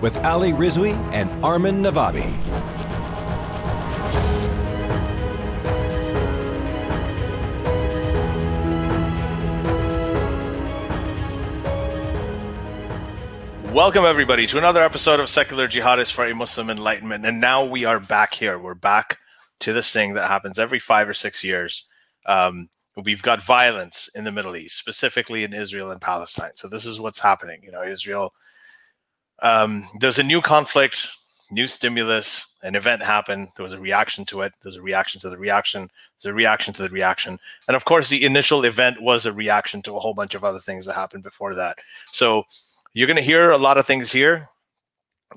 [0.00, 2.30] with Ali Rizvi and Armin Navabi.
[13.72, 17.24] Welcome, everybody, to another episode of Secular Jihadists for a Muslim Enlightenment.
[17.24, 18.58] And now we are back here.
[18.58, 19.18] We're back
[19.60, 21.86] to this thing that happens every five or six years.
[22.26, 22.68] Um,
[23.04, 26.50] we've got violence in the Middle East, specifically in Israel and Palestine.
[26.56, 27.60] So this is what's happening.
[27.62, 28.32] You know, Israel.
[29.42, 31.08] Um, there's a new conflict,
[31.50, 33.48] new stimulus, an event happened.
[33.56, 34.52] There was a reaction to it.
[34.62, 35.88] There's a reaction to the reaction.
[36.20, 37.38] There's a reaction to the reaction.
[37.66, 40.58] And of course, the initial event was a reaction to a whole bunch of other
[40.58, 41.78] things that happened before that.
[42.12, 42.44] So
[42.92, 44.48] you're going to hear a lot of things here.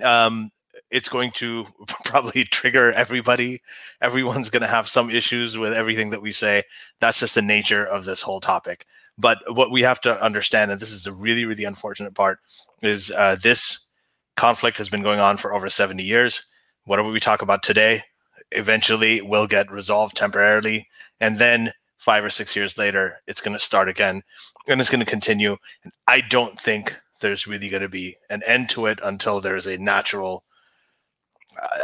[0.04, 0.52] Um,
[0.92, 1.66] it's going to
[2.06, 3.62] probably trigger everybody.
[4.02, 6.64] Everyone's going to have some issues with everything that we say.
[7.00, 8.86] That's just the nature of this whole topic.
[9.18, 12.40] But what we have to understand, and this is the really, really unfortunate part,
[12.82, 13.88] is uh, this
[14.36, 16.46] conflict has been going on for over 70 years.
[16.86, 18.04] Whatever we talk about today,
[18.52, 20.88] eventually will get resolved temporarily.
[21.20, 24.24] And then five or six years later, it's going to start again
[24.68, 25.58] and it's going to continue.
[25.84, 29.68] And I don't think there's really going to be an end to it until there's
[29.68, 30.44] a natural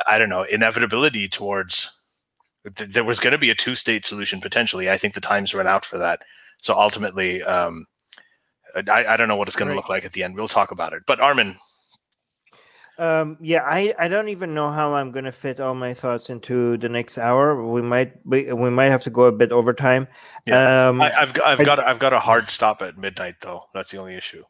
[0.08, 1.91] I don't know, inevitability towards
[2.75, 4.89] th- there was going to be a two state solution potentially.
[4.89, 6.22] I think the time's run out for that.
[6.58, 7.88] So ultimately, um,
[8.75, 9.73] I, I don't know what it's going right.
[9.73, 10.36] to look like at the end.
[10.36, 11.03] We'll talk about it.
[11.06, 11.56] But Armin.
[13.00, 16.30] Um, yeah, I, I don't even know how I'm going to fit all my thoughts
[16.30, 17.66] into the next hour.
[17.66, 20.08] We might we, we might have to go a bit over time.
[20.46, 20.90] Yeah.
[20.90, 23.63] Um, I, have I've got I've got a hard stop at midnight though.
[23.73, 24.44] That's the only issue.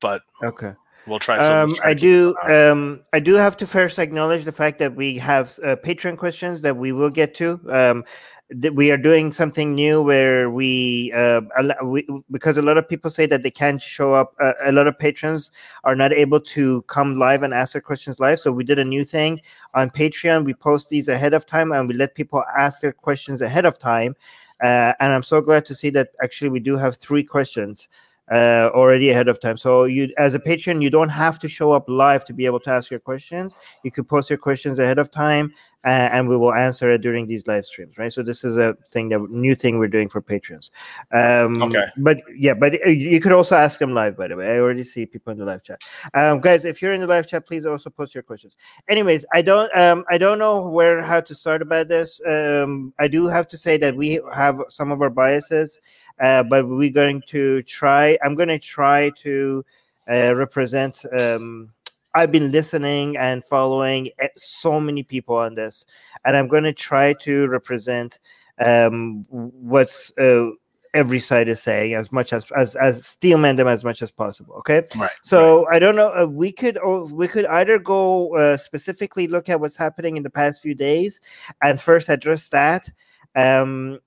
[0.00, 0.72] But okay.
[1.06, 1.38] We'll try.
[1.38, 2.34] Um, I do.
[2.42, 6.62] Um, I do have to first acknowledge the fact that we have uh, Patreon questions
[6.62, 7.60] that we will get to.
[7.68, 8.04] Um,
[8.50, 11.40] that we are doing something new where we, uh,
[11.82, 14.34] we, because a lot of people say that they can't show up.
[14.40, 15.50] Uh, a lot of patrons
[15.82, 18.38] are not able to come live and ask their questions live.
[18.38, 19.40] So we did a new thing
[19.74, 20.44] on Patreon.
[20.44, 23.78] We post these ahead of time and we let people ask their questions ahead of
[23.78, 24.14] time.
[24.62, 27.88] Uh, and I'm so glad to see that actually we do have three questions
[28.30, 29.56] uh, already ahead of time.
[29.56, 32.60] So you, as a patron, you don't have to show up live to be able
[32.60, 33.54] to ask your questions.
[33.84, 35.52] You could post your questions ahead of time,
[35.84, 37.96] uh, and we will answer it during these live streams.
[37.98, 38.12] Right.
[38.12, 40.72] So this is a thing that new thing we're doing for patrons.
[41.12, 41.84] Um, okay.
[41.98, 44.16] But yeah, but uh, you could also ask them live.
[44.16, 45.80] By the way, I already see people in the live chat.
[46.14, 48.56] Um, guys, if you're in the live chat, please also post your questions.
[48.88, 52.20] Anyways, I don't, um, I don't know where how to start about this.
[52.26, 55.80] Um, I do have to say that we have some of our biases
[56.18, 58.18] but we're going to try.
[58.24, 59.64] I'm going to try to
[60.10, 61.04] uh, represent.
[61.18, 61.72] Um,
[62.14, 65.84] I've been listening and following eh, so many people on this,
[66.24, 68.18] and I'm going to try to represent
[68.58, 70.50] um, what's uh,
[70.94, 74.54] every side is saying as much as as as steelman them as much as possible.
[74.56, 75.10] Okay, right.
[75.22, 75.76] So right.
[75.76, 76.12] I don't know.
[76.14, 80.22] Uh, we could or we could either go uh, specifically look at what's happening in
[80.22, 81.20] the past few days,
[81.62, 82.90] and first address that.
[83.34, 84.00] Um,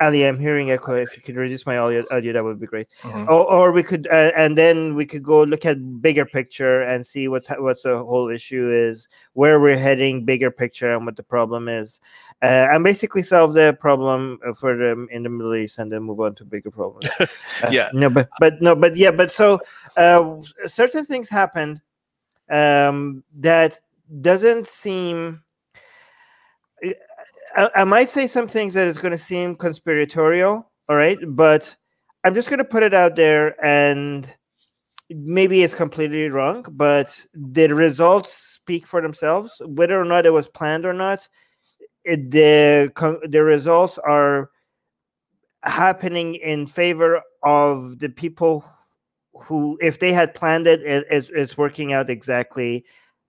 [0.00, 0.94] Ali, I'm hearing echo.
[0.94, 2.88] If you could reduce my audio, audio that would be great.
[3.02, 3.28] Mm-hmm.
[3.28, 7.06] Or, or, we could, uh, and then we could go look at bigger picture and
[7.06, 11.22] see what's what's the whole issue is, where we're heading, bigger picture, and what the
[11.22, 12.00] problem is,
[12.42, 16.20] uh, and basically solve the problem for them in the Middle East, and then move
[16.20, 17.08] on to bigger problems.
[17.20, 17.26] uh,
[17.70, 17.88] yeah.
[17.92, 19.60] No, but but no, but yeah, but so
[19.96, 21.80] uh, certain things happened
[22.50, 23.78] um, that
[24.20, 25.42] doesn't seem
[27.56, 31.74] I, I might say some things that is going to seem conspiratorial, all right, but
[32.24, 34.32] I'm just going to put it out there, and
[35.10, 40.48] maybe it's completely wrong, but the results speak for themselves, whether or not it was
[40.48, 41.28] planned or not.
[42.04, 42.92] It, the
[43.28, 44.50] the results are
[45.62, 48.64] happening in favor of the people
[49.34, 52.84] who, if they had planned it, it it's, it's working out exactly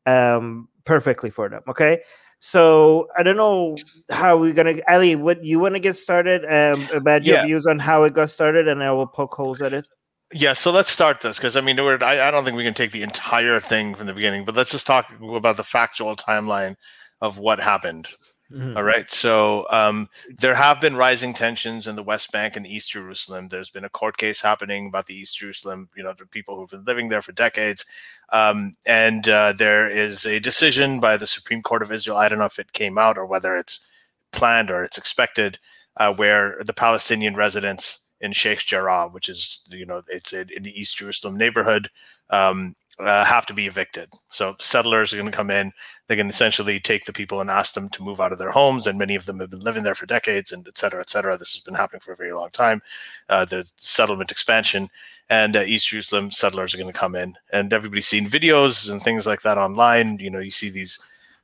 [0.06, 1.62] um, perfectly for them.
[1.68, 2.02] Okay,
[2.46, 3.74] so I don't know
[4.10, 4.76] how we're gonna.
[4.90, 7.46] Ali, what you want to get started um, about your yeah.
[7.46, 9.88] views on how it got started, and I will poke holes at it.
[10.34, 12.92] Yeah, so let's start this because I mean, I, I don't think we can take
[12.92, 16.76] the entire thing from the beginning, but let's just talk about the factual timeline
[17.22, 18.10] of what happened.
[18.54, 18.78] Mm-hmm.
[18.78, 19.10] All right.
[19.10, 23.48] So um, there have been rising tensions in the West Bank and East Jerusalem.
[23.48, 26.70] There's been a court case happening about the East Jerusalem, you know, the people who've
[26.70, 27.84] been living there for decades.
[28.32, 32.18] Um, and uh, there is a decision by the Supreme Court of Israel.
[32.18, 33.88] I don't know if it came out or whether it's
[34.32, 35.58] planned or it's expected,
[35.98, 40.80] uh, where the Palestinian residents in Sheikh Jarrah, which is, you know, it's in the
[40.80, 41.90] East Jerusalem neighborhood,
[42.30, 44.10] um, uh, have to be evicted.
[44.30, 45.72] So settlers are going to come in.
[46.08, 48.86] They can essentially take the people and ask them to move out of their homes,
[48.86, 51.38] and many of them have been living there for decades, and et cetera, et cetera.
[51.38, 52.82] This has been happening for a very long time.
[53.30, 54.90] Uh, there's settlement expansion,
[55.30, 59.02] and uh, East Jerusalem settlers are going to come in, and everybody's seen videos and
[59.02, 60.20] things like that online.
[60.20, 61.00] You know, you see these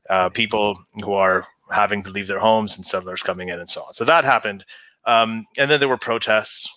[0.10, 3.82] uh, people who are having to leave their homes, and settlers coming in, and so
[3.82, 3.94] on.
[3.94, 4.66] So that happened,
[5.06, 6.70] um, and then there were protests.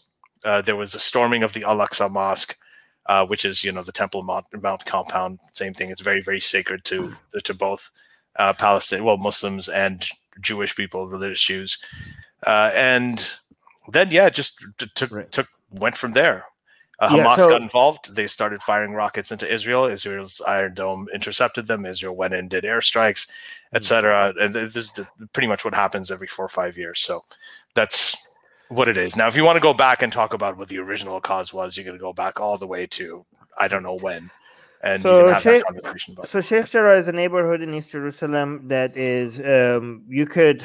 [0.45, 2.57] Uh, there was a storming of the Al Aqsa Mosque
[3.06, 5.38] uh, which is you know the Temple Mount, Mount compound.
[5.52, 5.90] Same thing.
[5.90, 7.90] It's very very sacred to to both
[8.37, 10.06] uh, Palestine, well Muslims and
[10.40, 11.78] Jewish people, religious Jews,
[12.46, 13.28] uh, and
[13.88, 15.31] then yeah, just t- took right.
[15.31, 16.46] took went from there.
[16.99, 18.14] Uh, Hamas yeah, so, got involved.
[18.14, 19.87] They started firing rockets into Israel.
[19.87, 21.84] Israel's Iron Dome intercepted them.
[21.84, 23.28] Israel went in, did airstrikes,
[23.75, 24.32] etc.
[24.38, 25.00] And this is
[25.32, 27.00] pretty much what happens every four or five years.
[27.00, 27.25] So
[27.75, 28.16] that's
[28.73, 29.17] what it is.
[29.17, 31.77] Now, if you want to go back and talk about what the original cause was,
[31.77, 33.25] you're going to go back all the way to
[33.59, 34.31] I don't know when,
[34.83, 36.15] and so you can have Sheikh, that conversation.
[36.15, 40.65] About so Sheikh Jarrah is a neighborhood in East Jerusalem that is um, you could.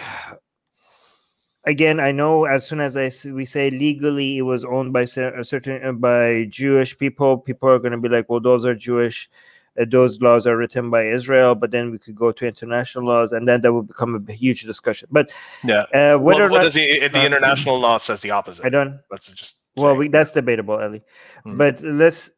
[1.66, 6.00] Again, I know as soon as I we say legally, it was owned by certain
[6.00, 7.38] by Jewish people.
[7.38, 9.30] People are going to be like, "Well, those are Jewish."
[9.80, 13.32] Uh, those laws are written by Israel, but then we could go to international laws,
[13.32, 15.08] and then that would become a huge discussion.
[15.12, 15.32] But
[15.64, 18.66] yeah, uh, whether well, what does the, the international law says the opposite?
[18.66, 19.00] I don't.
[19.12, 21.04] Let's just well, we, that's debatable, Ali.
[21.44, 21.58] Hmm.
[21.58, 22.30] But let's.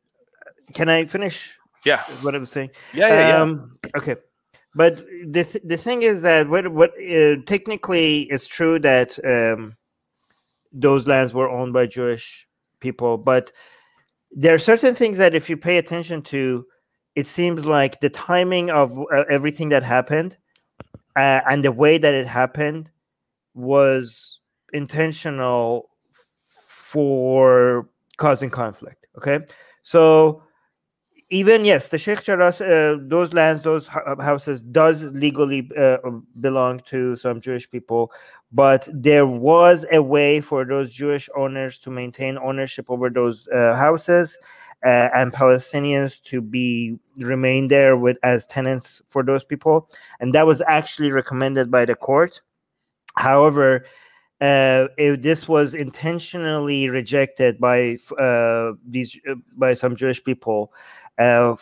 [0.73, 1.57] Can I finish?
[1.85, 2.01] Yeah.
[2.21, 2.71] What I'm saying.
[2.93, 3.91] Yeah, yeah, um, yeah.
[3.97, 4.15] Okay.
[4.75, 9.75] But the th- the thing is that what what uh, technically it's true that um,
[10.71, 12.47] those lands were owned by Jewish
[12.79, 13.51] people, but
[14.31, 16.65] there are certain things that if you pay attention to,
[17.19, 20.37] it seems like the timing of uh, everything that happened
[21.17, 22.91] uh, and the way that it happened
[23.53, 24.39] was
[24.71, 25.89] intentional
[26.45, 29.07] for causing conflict.
[29.17, 29.39] Okay,
[29.81, 30.43] so
[31.29, 35.97] even yes, the Sheikh Jarrah, uh, those lands, those houses, does legally uh,
[36.39, 38.13] belong to some Jewish people,
[38.53, 43.75] but there was a way for those Jewish owners to maintain ownership over those uh,
[43.75, 44.37] houses,
[44.85, 49.89] uh, and Palestinians to be remain there with as tenants for those people,
[50.19, 52.41] and that was actually recommended by the court.
[53.17, 53.85] However,
[54.41, 60.71] uh, this was intentionally rejected by uh, these uh, by some Jewish people,
[61.17, 61.55] uh,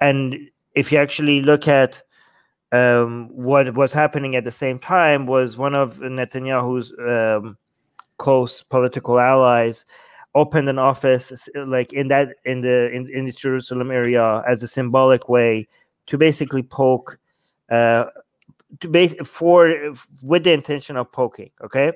[0.00, 0.36] and
[0.74, 2.02] if you actually look at
[2.72, 7.56] um, what was happening at the same time, was one of Netanyahu's um,
[8.18, 9.84] close political allies
[10.34, 14.68] opened an office like in that in the in, in the Jerusalem area as a
[14.68, 15.68] symbolic way
[16.06, 17.18] to basically poke
[17.70, 18.06] uh
[18.80, 19.72] to base for
[20.22, 21.92] with the intention of poking okay?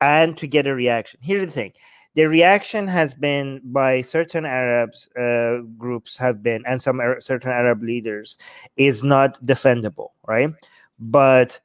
[0.00, 1.20] And to get a reaction.
[1.22, 1.72] Here's the thing.
[2.14, 7.82] The reaction has been by certain arabs uh, groups have been and some certain arab
[7.82, 8.38] leaders
[8.76, 10.50] is not defendable right?
[10.98, 11.60] But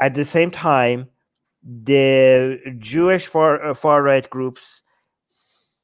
[0.00, 1.08] at the same time
[1.84, 4.81] the jewish far uh, far right groups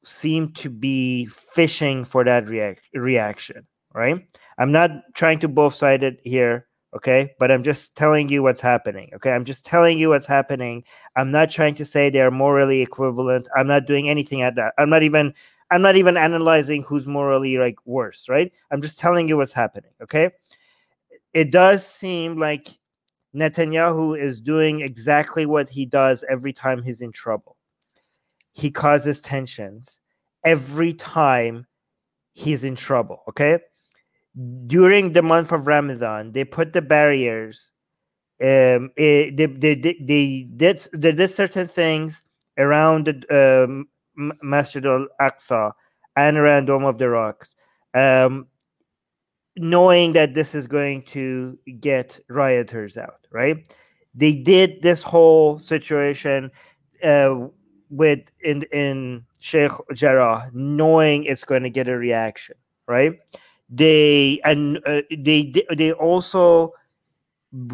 [0.09, 4.25] seem to be fishing for that react- reaction, right?
[4.57, 7.31] I'm not trying to both side it here, okay?
[7.39, 9.31] But I'm just telling you what's happening, okay?
[9.31, 10.83] I'm just telling you what's happening.
[11.15, 13.47] I'm not trying to say they're morally equivalent.
[13.55, 14.73] I'm not doing anything at that.
[14.77, 15.33] I'm not even
[15.71, 18.51] I'm not even analyzing who's morally like worse, right?
[18.71, 20.31] I'm just telling you what's happening, okay?
[21.33, 22.69] It does seem like
[23.35, 27.55] Netanyahu is doing exactly what he does every time he's in trouble
[28.53, 29.99] he causes tensions
[30.43, 31.65] every time
[32.33, 33.23] he's in trouble.
[33.29, 33.59] Okay.
[34.67, 37.71] During the month of Ramadan, they put the barriers.
[38.41, 42.21] Um, it, they, they, they, they, did, they did certain things
[42.57, 43.87] around the um,
[44.41, 45.71] Masjid al Aqsa
[46.15, 47.55] and around Dome of the Rocks,
[47.93, 48.47] um,
[49.57, 53.57] knowing that this is going to get rioters out, right?
[54.13, 56.51] They did this whole situation
[57.03, 57.47] uh,
[57.89, 62.55] with in in Sheikh Jarrah, knowing it's going to get a reaction,
[62.87, 63.19] right?
[63.69, 66.73] They and uh, they they also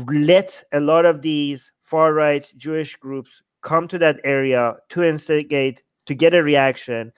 [0.07, 5.83] let a lot of these far right Jewish groups come to that area to instigate
[6.05, 7.11] to get a reaction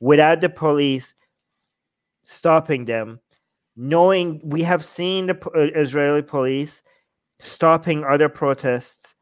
[0.00, 1.14] without the police
[2.22, 3.20] stopping them
[3.80, 6.82] knowing we have seen the uh, Israeli police
[7.40, 9.14] stopping other protests,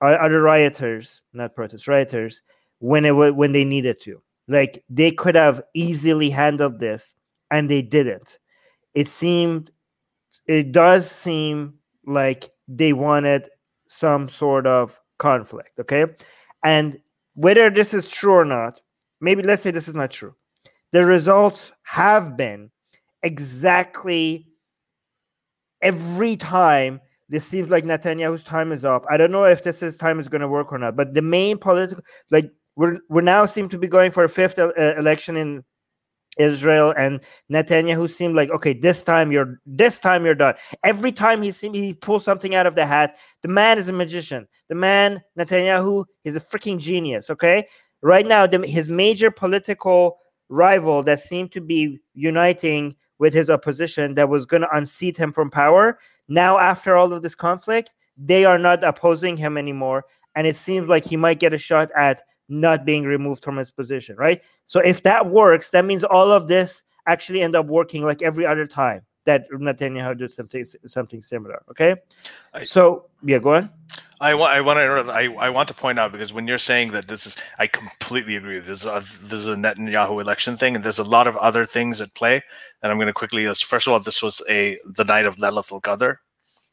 [0.00, 2.40] other rioters, not protests, rioters,
[2.78, 4.22] when it was when they needed to.
[4.48, 7.14] Like they could have easily handled this,
[7.50, 8.38] and they didn't.
[8.94, 9.70] It seemed,
[10.46, 11.74] it does seem
[12.06, 13.48] like they wanted
[13.88, 15.78] some sort of conflict.
[15.80, 16.06] Okay,
[16.62, 16.98] and
[17.34, 18.80] whether this is true or not,
[19.20, 20.34] maybe let's say this is not true.
[20.92, 22.70] The results have been
[23.22, 24.46] exactly
[25.82, 29.04] every time this seems like Netanyahu's time is up.
[29.10, 31.22] I don't know if this is time is going to work or not, but the
[31.22, 35.36] main political, like we're we now seem to be going for a fifth uh, election
[35.36, 35.64] in
[36.38, 40.54] Israel, and Netanyahu seemed like okay, this time you're this time you're done.
[40.84, 43.16] Every time he seemed he pulls something out of the hat.
[43.42, 44.46] The man is a magician.
[44.68, 47.30] The man Netanyahu is a freaking genius.
[47.30, 47.66] Okay,
[48.02, 50.18] right now the, his major political
[50.48, 55.32] rival that seemed to be uniting with his opposition that was going to unseat him
[55.32, 55.98] from power.
[56.28, 60.04] Now, after all of this conflict, they are not opposing him anymore,
[60.34, 63.70] and it seems like he might get a shot at not being removed from his
[63.70, 64.42] position, right?
[64.64, 68.46] So if that works, that means all of this actually end up working like every
[68.46, 71.62] other time that Netanyahu did something something similar.
[71.70, 71.96] Okay,
[72.54, 73.70] I, so yeah, go on.
[74.20, 76.92] I want I want to I, I want to point out because when you're saying
[76.92, 78.60] that this is I completely agree.
[78.60, 81.66] This is a, this is a Netanyahu election thing, and there's a lot of other
[81.66, 82.40] things at play.
[82.82, 83.64] And I'm going to quickly list.
[83.66, 86.16] First of all, this was a the night of Laylatul Qadr,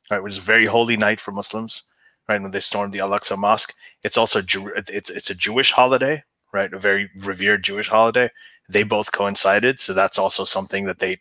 [0.10, 0.24] right?
[0.24, 1.84] Which is a very holy night for Muslims,
[2.28, 2.42] right?
[2.42, 6.74] When they stormed the Al-Aqsa Mosque, it's also it's it's a Jewish holiday, right?
[6.74, 8.30] A very revered Jewish holiday.
[8.70, 11.18] They both coincided, so that's also something that they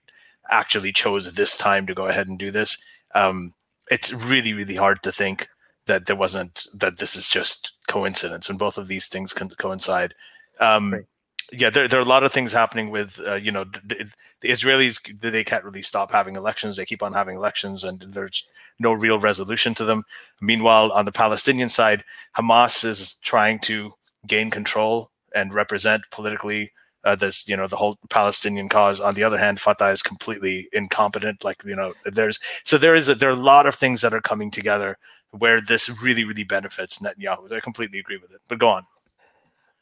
[0.50, 2.82] actually chose this time to go ahead and do this.
[3.14, 3.52] Um,
[3.90, 5.49] it's really really hard to think
[5.87, 10.14] that there wasn't that this is just coincidence when both of these things can coincide.
[10.61, 11.04] Um, right.
[11.52, 14.49] Yeah, there, there are a lot of things happening with uh, you know the, the
[14.49, 14.99] Israelis.
[15.21, 16.76] They can't really stop having elections.
[16.76, 20.02] They keep on having elections, and there's no real resolution to them.
[20.40, 22.04] Meanwhile, on the Palestinian side,
[22.37, 23.92] Hamas is trying to
[24.26, 26.73] gain control and represent politically
[27.04, 28.99] uh, this you know the whole Palestinian cause.
[29.00, 31.44] On the other hand, Fatah is completely incompetent.
[31.44, 34.14] Like you know, there's so there is a, there are a lot of things that
[34.14, 34.97] are coming together
[35.32, 37.52] where this really really benefits Netanyahu.
[37.52, 38.40] I completely agree with it.
[38.49, 38.85] But go on.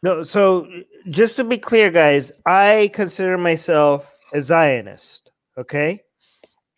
[0.02, 0.66] No, so
[1.10, 5.30] just to be clear, guys, I consider myself a Zionist.
[5.58, 6.00] Okay,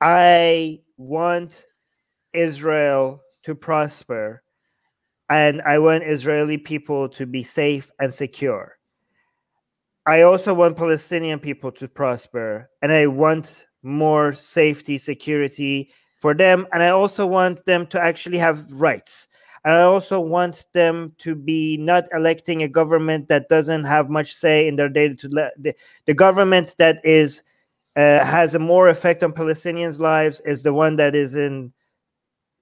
[0.00, 1.66] I want
[2.32, 4.42] Israel to prosper,
[5.30, 8.76] and I want Israeli people to be safe and secure.
[10.04, 16.66] I also want Palestinian people to prosper, and I want more safety, security for them.
[16.72, 19.28] And I also want them to actually have rights.
[19.64, 24.34] And I also want them to be not electing a government that doesn't have much
[24.34, 25.14] say in their data.
[25.14, 25.74] To the,
[26.06, 27.44] the government that is
[27.94, 31.72] uh, has a more effect on Palestinians' lives is the one that is in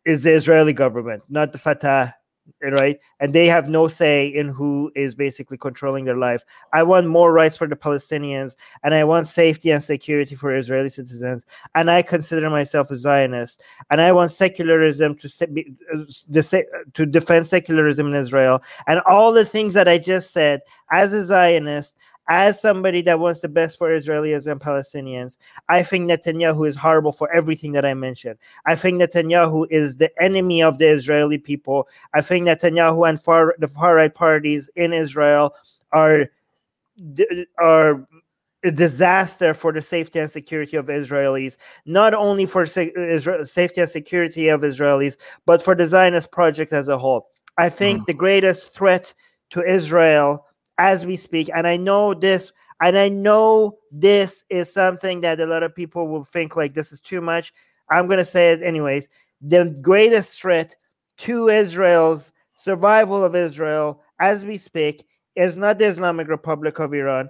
[0.05, 2.15] is the Israeli government, not the Fatah
[2.63, 2.99] right?
[3.21, 6.45] And they have no say in who is basically controlling their life.
[6.73, 10.89] I want more rights for the Palestinians, and I want safety and security for Israeli
[10.89, 11.45] citizens.
[11.75, 16.59] And I consider myself a Zionist, and I want secularism to be, uh,
[16.95, 20.63] to defend secularism in Israel, and all the things that I just said.
[20.93, 21.95] As a Zionist,
[22.31, 25.37] as somebody that wants the best for Israelis and Palestinians,
[25.69, 28.39] I think Netanyahu is horrible for everything that I mentioned.
[28.67, 31.89] I think Netanyahu is the enemy of the Israeli people.
[32.15, 35.55] I think Netanyahu and far, the far right parties in Israel
[35.93, 36.31] are
[37.59, 38.07] are
[38.63, 43.81] a disaster for the safety and security of Israelis, not only for se- Israel, safety
[43.81, 47.29] and security of Israelis, but for the Zionist project as a whole.
[47.59, 48.07] I think mm.
[48.07, 49.13] the greatest threat
[49.51, 50.47] to Israel
[50.79, 51.51] as we speak.
[51.55, 56.09] And I know this, and I know this is something that a lot of people
[56.09, 57.53] will think like this is too much.
[57.91, 59.09] I'm going to say it anyways.
[59.43, 60.77] The greatest threat
[61.19, 67.29] to Israel's survival of Israel as we speak is not the Islamic Republic of Iran.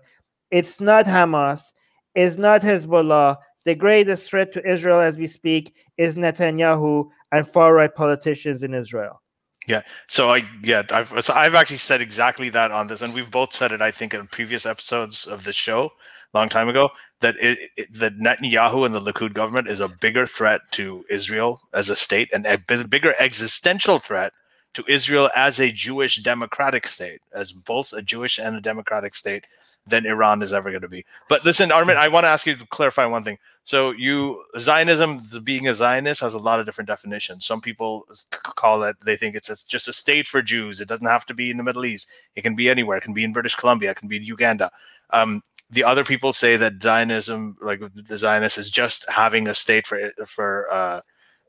[0.51, 1.73] It's not Hamas.
[2.15, 3.37] It's not Hezbollah.
[3.65, 8.75] The greatest threat to Israel as we speak is Netanyahu and far right politicians in
[8.75, 9.23] Israel.
[9.71, 9.83] Yeah.
[10.09, 13.53] So I yeah I've so I've actually said exactly that on this, and we've both
[13.53, 15.93] said it I think in previous episodes of this show,
[16.35, 16.89] long time ago,
[17.21, 21.61] that it, it, that Netanyahu and the Likud government is a bigger threat to Israel
[21.73, 22.59] as a state and a
[22.89, 24.33] bigger existential threat
[24.75, 29.47] to Israel as a Jewish democratic state, as both a Jewish and a democratic state
[29.87, 31.05] than Iran is ever going to be.
[31.29, 33.39] But listen, Armin, I want to ask you to clarify one thing.
[33.65, 37.47] So, you Zionism, being a Zionist, has a lot of different definitions.
[37.47, 40.81] Some people call it; they think it's just a state for Jews.
[40.81, 42.09] It doesn't have to be in the Middle East.
[42.37, 42.99] It can be anywhere.
[42.99, 43.91] It can be in British Columbia.
[43.91, 44.71] It can be in Uganda.
[45.11, 49.87] Um, the other people say that Zionism, like the Zionists, is just having a state
[49.87, 51.01] for for uh,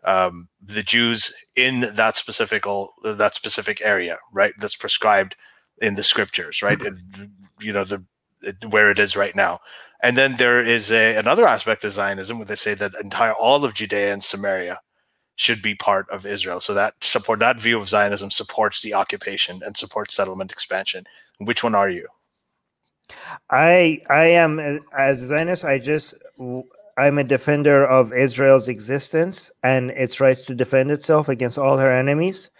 [0.03, 2.63] um, the Jews in that specific
[3.03, 4.53] that specific area, right?
[4.59, 5.35] That's prescribed
[5.81, 6.79] in the scriptures, right?
[6.79, 7.25] Mm-hmm.
[7.59, 8.03] You know the
[8.69, 9.59] where it is right now.
[10.03, 13.63] And then there is a, another aspect of Zionism where they say that entire all
[13.63, 14.79] of Judea and Samaria
[15.35, 16.59] should be part of Israel.
[16.59, 21.05] So that support that view of Zionism supports the occupation and supports settlement expansion.
[21.39, 22.07] Which one are you?
[23.49, 24.59] I I am
[24.97, 25.65] as a Zionist.
[25.65, 26.15] I just
[27.01, 31.91] I'm a defender of Israel's existence and its rights to defend itself against all her
[31.91, 32.51] enemies,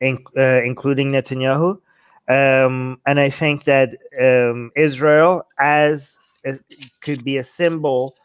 [0.00, 1.78] in, uh, including Netanyahu.
[2.26, 6.62] Um, and I think that um, Israel, as it
[7.02, 8.16] could be a symbol,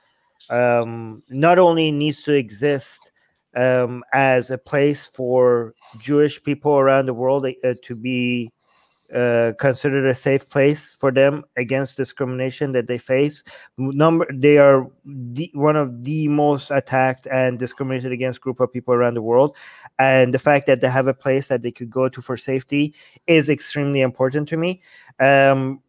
[0.49, 3.11] um, not only needs to exist
[3.57, 8.49] um, as a place for Jewish people around the world uh, to be
[9.15, 13.43] uh, considered a safe place for them against discrimination that they face.
[13.77, 18.93] Number they are the, one of the most attacked and discriminated against group of people
[18.93, 19.55] around the world,
[19.99, 22.93] and the fact that they have a place that they could go to for safety
[23.25, 24.81] is extremely important to me.
[25.19, 25.81] Um,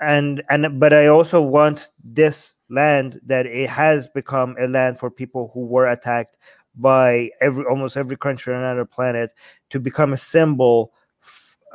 [0.00, 5.10] and and but I also want this land that it has become a land for
[5.10, 6.36] people who were attacked
[6.74, 9.32] by every almost every country on the planet
[9.70, 10.92] to become a symbol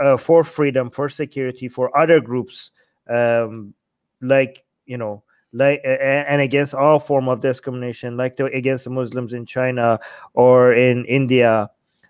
[0.02, 2.72] uh, for freedom, for security, for other groups,
[3.10, 3.74] um,
[4.22, 9.34] like you know, like and against all form of discrimination, like the, against the Muslims
[9.34, 10.00] in China
[10.34, 11.70] or in India,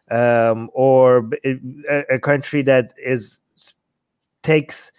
[0.10, 3.39] um, or a, a country that is
[4.43, 4.91] takes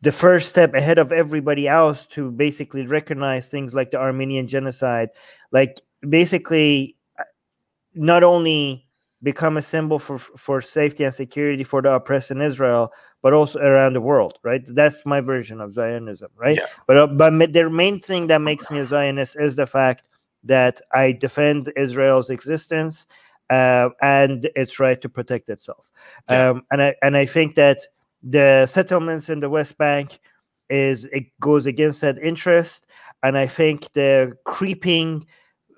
[0.00, 5.10] the first step ahead of everybody else to basically recognize things like the Armenian genocide,
[5.50, 7.24] like basically uh,
[7.94, 8.87] not only
[9.22, 13.58] become a symbol for for safety and security for the oppressed in Israel, but also
[13.58, 14.62] around the world, right?
[14.68, 16.56] That's my version of Zionism, right?
[16.56, 16.66] Yeah.
[16.86, 20.08] But uh, but the main thing that makes me a Zionist is the fact
[20.44, 23.06] that I defend Israel's existence
[23.50, 25.90] uh, and its right to protect itself.
[26.30, 26.50] Yeah.
[26.50, 27.78] Um, and I and I think that
[28.22, 30.20] the settlements in the West Bank
[30.70, 32.86] is it goes against that interest,
[33.22, 35.26] and I think the creeping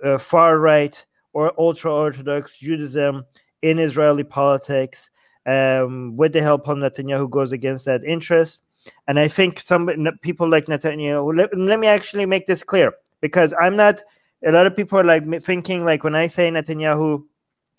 [0.05, 3.25] uh, far right or ultra Orthodox Judaism
[3.63, 5.11] in Israeli politics
[5.47, 8.61] um, with the help of Netanyahu goes against that interest.
[9.09, 9.91] And I think some
[10.23, 14.01] people like Netanyahu, let, let me actually make this clear because I'm not,
[14.45, 17.25] a lot of people are like thinking like when I say Netanyahu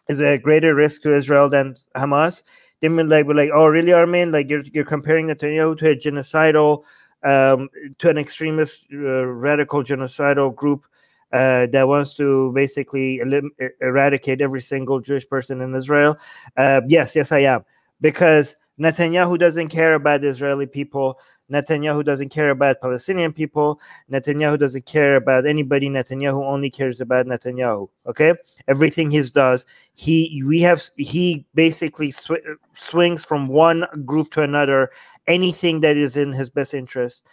[0.10, 2.44] is a greater risk to Israel than Hamas,
[2.82, 4.32] they mean like, like, oh, really, Armin?
[4.32, 6.84] Like you're, you're comparing Netanyahu to a genocidal,
[7.24, 10.86] um, to an extremist, uh, radical genocidal group
[11.34, 16.18] uh, that wants to basically elim- eradicate every single Jewish person in Israel?
[16.58, 17.64] Uh, yes, yes, I am.
[18.00, 21.20] Because Netanyahu doesn't care about the Israeli people.
[21.52, 23.80] Netanyahu doesn't care about Palestinian people.
[24.12, 25.90] Netanyahu doesn't care about anybody.
[25.90, 27.90] Netanyahu only cares about Netanyahu.
[28.08, 28.34] Okay,
[28.68, 34.92] everything he does, he we have he basically sw- swings from one group to another.
[35.28, 37.24] Anything that is in his best interest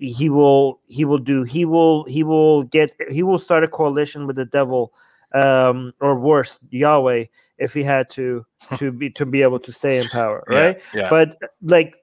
[0.00, 4.26] he will he will do he will he will get he will start a coalition
[4.26, 4.92] with the devil
[5.34, 7.24] um or worse yahweh
[7.58, 8.44] if he had to
[8.78, 11.10] to be to be able to stay in power right yeah, yeah.
[11.10, 11.94] but like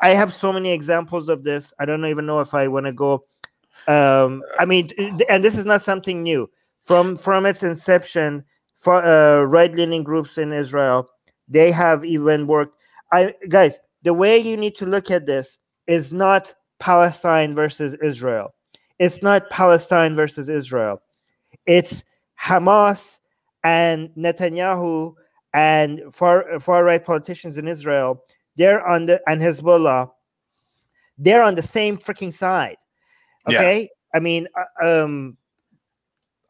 [0.00, 2.92] i have so many examples of this i don't even know if i want to
[2.92, 3.24] go
[3.86, 4.88] um i mean
[5.28, 6.48] and this is not something new
[6.84, 8.42] from from its inception
[8.74, 11.08] for uh, right-leaning groups in israel
[11.48, 12.76] they have even worked
[13.12, 18.54] i guys the way you need to look at this is not Palestine versus Israel.
[18.98, 21.02] It's not Palestine versus Israel.
[21.66, 22.04] It's
[22.40, 23.18] Hamas
[23.64, 25.14] and Netanyahu
[25.52, 28.22] and far far right politicians in Israel.
[28.56, 30.10] They're on the and Hezbollah.
[31.18, 32.76] They're on the same freaking side.
[33.48, 33.86] Okay, yeah.
[34.14, 34.48] I mean,
[34.82, 35.36] uh, um,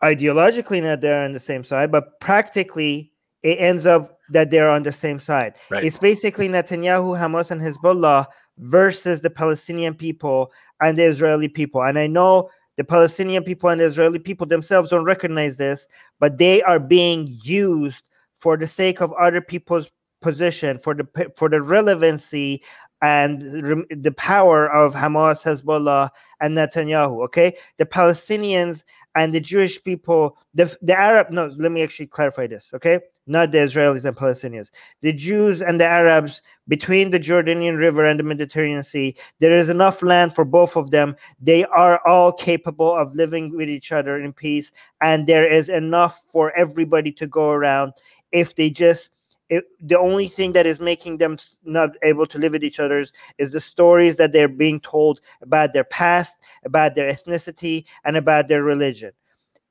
[0.03, 3.13] ideologically, not they're on the same side, but practically,
[3.43, 5.55] it ends up that they're on the same side.
[5.71, 5.85] Right.
[5.85, 8.27] It's basically Netanyahu, Hamas, and Hezbollah
[8.59, 11.83] versus the Palestinian people and the Israeli people.
[11.83, 15.87] And I know the Palestinian people and the Israeli people themselves don't recognize this,
[16.21, 19.91] but they are being used for the sake of other people's
[20.21, 22.63] position, for the for the relevancy
[23.03, 23.43] and
[23.91, 27.25] the power of Hamas, Hezbollah, and Netanyahu.
[27.25, 28.83] Okay, the Palestinians
[29.15, 31.31] and the Jewish people, the the Arab.
[31.31, 32.71] No, let me actually clarify this.
[32.75, 34.71] Okay, not the Israelis and Palestinians.
[35.03, 39.17] The Jews and the Arabs between the Jordanian River and the Mediterranean Sea.
[39.41, 41.17] There is enough land for both of them.
[41.41, 46.23] They are all capable of living with each other in peace, and there is enough
[46.27, 47.93] for everybody to go around
[48.33, 49.11] if they just
[49.49, 53.05] the only thing that is making them not able to live with each other
[53.39, 58.49] is the stories that they're being told about their past, about their ethnicity, and about
[58.49, 59.13] their religion.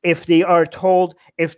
[0.05, 1.55] If they are told if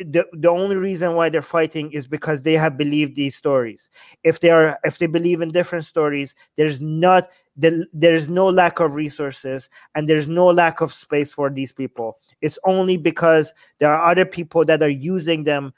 [0.00, 3.88] the, the only reason why they're fighting is because they have believed these stories.
[4.24, 8.80] If they are if they believe in different stories there's not the, there's no lack
[8.80, 12.18] of resources and there's no lack of space for these people.
[12.40, 15.72] It's only because there are other people that are using them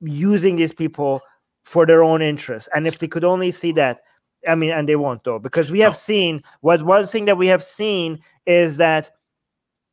[0.00, 1.22] using these people
[1.64, 4.00] for their own interests and if they could only see that
[4.46, 5.96] i mean and they won't though because we have oh.
[5.96, 9.10] seen what one thing that we have seen is that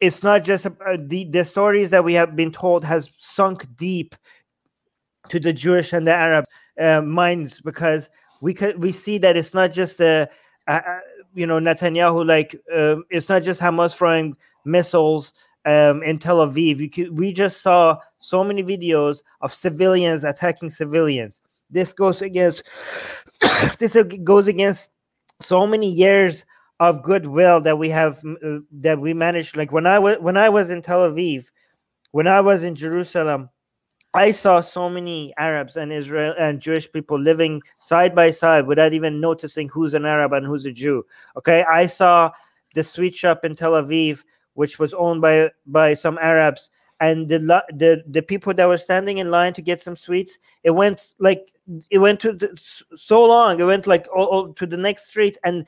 [0.01, 4.15] it's not just uh, the the stories that we have been told has sunk deep
[5.29, 6.45] to the Jewish and the Arab
[6.79, 8.09] uh, minds because
[8.41, 10.29] we could we see that it's not just the
[10.67, 10.99] uh, uh,
[11.35, 14.35] you know Netanyahu like um, it's not just Hamas throwing
[14.65, 15.33] missiles
[15.65, 16.91] um, in Tel Aviv.
[16.91, 21.41] Could, we just saw so many videos of civilians attacking civilians.
[21.69, 22.63] This goes against
[23.77, 24.89] this goes against
[25.39, 26.43] so many years
[26.81, 30.49] of goodwill that we have uh, that we managed like when i was when i
[30.49, 31.45] was in tel aviv
[32.09, 33.47] when i was in jerusalem
[34.15, 38.93] i saw so many arabs and israel and jewish people living side by side without
[38.93, 41.05] even noticing who's an arab and who's a jew
[41.37, 41.63] okay?
[41.71, 42.31] I saw
[42.73, 44.23] the sweet shop in tel aviv
[44.55, 47.37] which was owned by by some arabs and the
[47.73, 51.53] the the people that were standing in line to get some sweets it went like
[51.91, 52.49] it went to the,
[52.95, 55.67] so long it went like all, all, to the next street and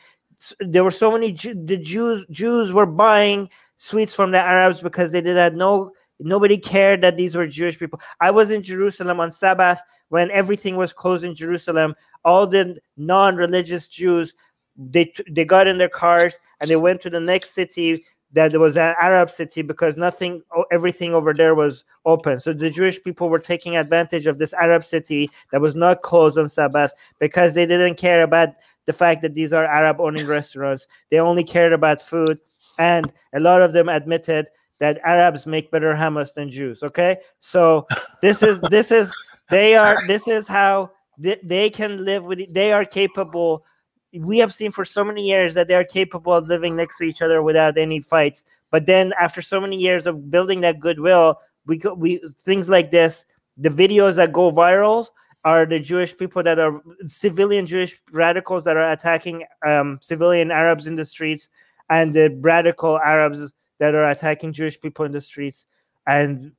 [0.59, 5.21] there were so many the Jews Jews were buying sweets from the Arabs because they
[5.21, 5.55] did that.
[5.55, 7.99] No, nobody cared that these were Jewish people.
[8.19, 11.95] I was in Jerusalem on Sabbath when everything was closed in Jerusalem.
[12.25, 14.33] All the non-religious Jews
[14.77, 18.75] they they got in their cars and they went to the next city that was
[18.75, 20.41] an Arab city because nothing,
[20.71, 22.39] everything over there was open.
[22.39, 26.37] So the Jewish people were taking advantage of this Arab city that was not closed
[26.37, 28.49] on Sabbath because they didn't care about
[28.85, 30.87] the fact that these are Arab owning restaurants.
[31.09, 32.39] They only cared about food.
[32.79, 34.47] And a lot of them admitted
[34.79, 36.83] that Arabs make better hummus than Jews.
[36.83, 37.17] Okay.
[37.39, 37.87] So
[38.21, 39.11] this is, this is,
[39.49, 42.53] they are, this is how they, they can live with, it.
[42.53, 43.65] they are capable.
[44.13, 47.03] We have seen for so many years that they are capable of living next to
[47.03, 48.45] each other without any fights.
[48.71, 53.25] But then after so many years of building that goodwill, we we things like this,
[53.55, 55.07] the videos that go viral
[55.45, 60.87] are the Jewish people that are civilian Jewish radicals that are attacking um, civilian Arabs
[60.87, 61.49] in the streets,
[61.89, 65.65] and the radical Arabs that are attacking Jewish people in the streets.
[66.07, 66.53] And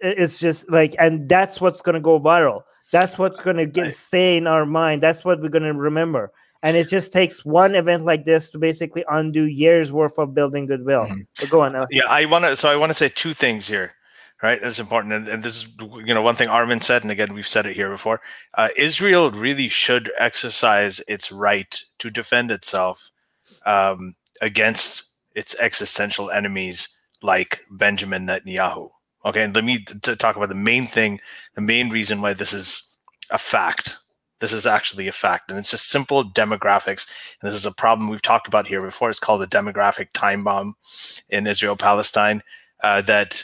[0.00, 2.62] it's just like, and that's what's going to go viral.
[2.90, 5.02] That's what's going to get stay in our mind.
[5.02, 6.32] That's what we're going to remember.
[6.62, 10.66] And it just takes one event like this to basically undo years worth of building
[10.66, 11.02] goodwill.
[11.02, 11.46] Mm-hmm.
[11.50, 11.86] go on.
[11.90, 12.56] Yeah, I want to.
[12.56, 13.94] So I want to say two things here
[14.42, 14.60] right?
[14.60, 15.14] That's important.
[15.14, 17.74] And, and, this is, you know, one thing Armin said, and again, we've said it
[17.74, 18.20] here before
[18.54, 23.10] uh, Israel really should exercise its right to defend itself
[23.66, 28.90] um, against its existential enemies like Benjamin Netanyahu.
[29.24, 31.20] Okay, and let me to talk about the main thing,
[31.54, 32.96] the main reason why this is
[33.30, 33.98] a fact.
[34.40, 37.10] This is actually a fact, and it's just simple demographics.
[37.40, 39.10] And this is a problem we've talked about here before.
[39.10, 40.74] It's called the demographic time bomb
[41.28, 42.42] in Israel Palestine.
[42.80, 43.42] Uh, that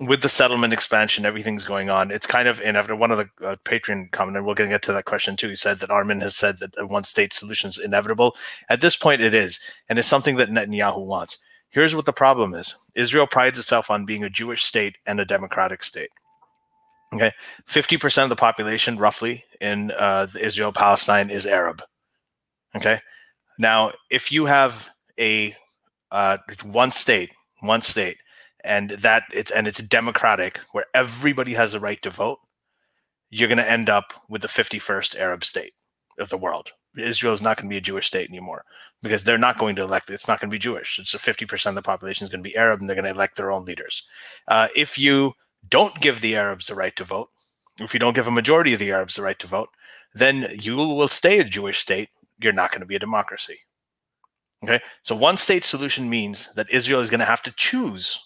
[0.00, 2.10] with the settlement expansion, everything's going on.
[2.10, 4.82] It's kind of, and after one of the uh, Patreon commented, we're going to get
[4.82, 5.48] to that question too.
[5.48, 8.36] He said that Armin has said that a one state solution is inevitable.
[8.68, 11.38] At this point, it is, and it's something that Netanyahu wants.
[11.70, 15.24] Here's what the problem is Israel prides itself on being a Jewish state and a
[15.24, 16.10] democratic state.
[17.14, 17.32] Okay.
[17.68, 21.82] 50% of the population, roughly, in uh, Israel Palestine is Arab.
[22.74, 22.98] Okay.
[23.58, 25.54] Now, if you have a
[26.10, 27.30] uh, one state,
[27.60, 28.18] one state,
[28.66, 32.38] and that it's and it's democratic where everybody has the right to vote
[33.30, 35.72] you're going to end up with the 51st arab state
[36.18, 36.70] of the world.
[36.96, 38.64] Israel is not going to be a jewish state anymore
[39.02, 40.98] because they're not going to elect it's not going to be jewish.
[40.98, 43.10] It's a 50% of the population is going to be arab and they're going to
[43.10, 44.02] elect their own leaders.
[44.48, 45.34] Uh, if you
[45.68, 47.28] don't give the arabs the right to vote
[47.78, 49.68] if you don't give a majority of the arabs the right to vote
[50.14, 52.08] then you will stay a jewish state.
[52.40, 53.58] You're not going to be a democracy.
[54.64, 54.80] Okay?
[55.02, 58.25] So one state solution means that israel is going to have to choose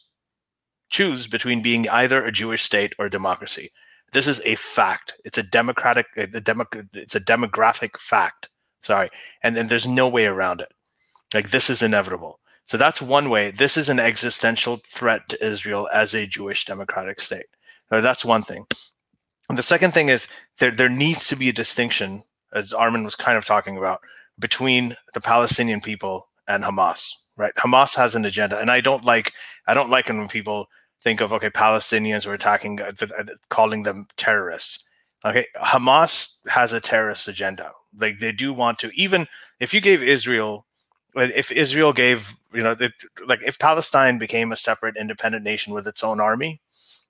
[0.91, 3.71] choose between being either a Jewish state or democracy.
[4.13, 5.15] This is a fact.
[5.25, 8.49] It's a democratic, uh, a demo, it's a demographic fact.
[8.83, 9.11] Sorry,
[9.43, 10.73] and then there's no way around it.
[11.33, 12.41] Like this is inevitable.
[12.65, 13.51] So that's one way.
[13.51, 17.47] This is an existential threat to Israel as a Jewish democratic state.
[17.91, 18.67] Now, that's one thing.
[19.49, 20.29] And the second thing is
[20.61, 22.23] there there needs to be a distinction,
[22.53, 24.01] as Armin was kind of talking about,
[24.39, 27.13] between the Palestinian people and Hamas.
[27.37, 27.55] Right?
[27.57, 29.33] Hamas has an agenda, and I don't like
[29.67, 30.69] I don't like when people
[31.03, 34.85] think of okay palestinians were attacking uh, uh, calling them terrorists
[35.25, 39.27] okay hamas has a terrorist agenda like they do want to even
[39.59, 40.67] if you gave israel
[41.15, 42.77] if Israel gave, you know,
[43.27, 46.61] like if Palestine became a separate independent nation with its own army,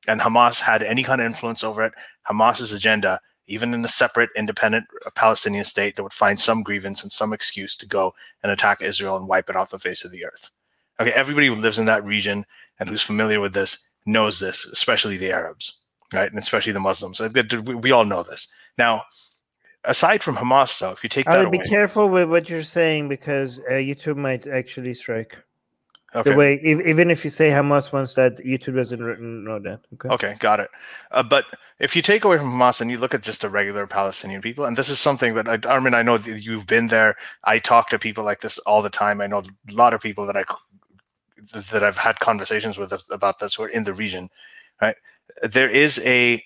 [0.09, 1.93] and Hamas had any kind of influence over it,
[2.29, 7.13] Hamas's agenda, even in a separate independent Palestinian state, that would find some grievance and
[7.13, 10.25] some excuse to go and attack Israel and wipe it off the face of the
[10.25, 10.51] earth.
[10.99, 12.47] Okay, everybody who lives in that region
[12.81, 15.79] and who's familiar with this knows this, especially the Arabs,
[16.13, 17.21] right, and especially the Muslims.
[17.21, 18.49] We all know this.
[18.79, 19.05] Now,
[19.85, 22.63] aside from Hamas, though, if you take that I would be careful with what you're
[22.63, 25.37] saying because uh, YouTube might actually strike.
[26.13, 26.31] Okay.
[26.31, 28.99] The way, if, even if you say Hamas wants that, YouTube doesn't
[29.45, 29.81] know that.
[29.95, 30.09] Okay.
[30.09, 30.69] Okay, got it.
[31.13, 31.45] Uh, but
[31.79, 34.65] if you take away from Hamas and you look at just the regular Palestinian people,
[34.65, 37.15] and this is something that I, I mean, I know you've been there.
[37.45, 39.21] I talk to people like this all the time.
[39.21, 40.43] I know a lot of people that I
[41.71, 44.29] that I've had conversations with about this who are in the region.
[44.81, 44.97] Right,
[45.43, 46.43] there is a.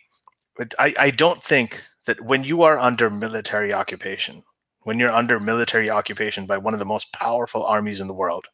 [0.78, 4.42] I, I don't think that when you are under military occupation,
[4.84, 8.46] when you're under military occupation by one of the most powerful armies in the world,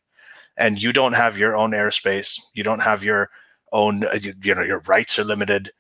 [0.57, 3.31] and you don't have your own airspace, you don't have your
[3.73, 5.71] own, uh, you, know, your rights are limited,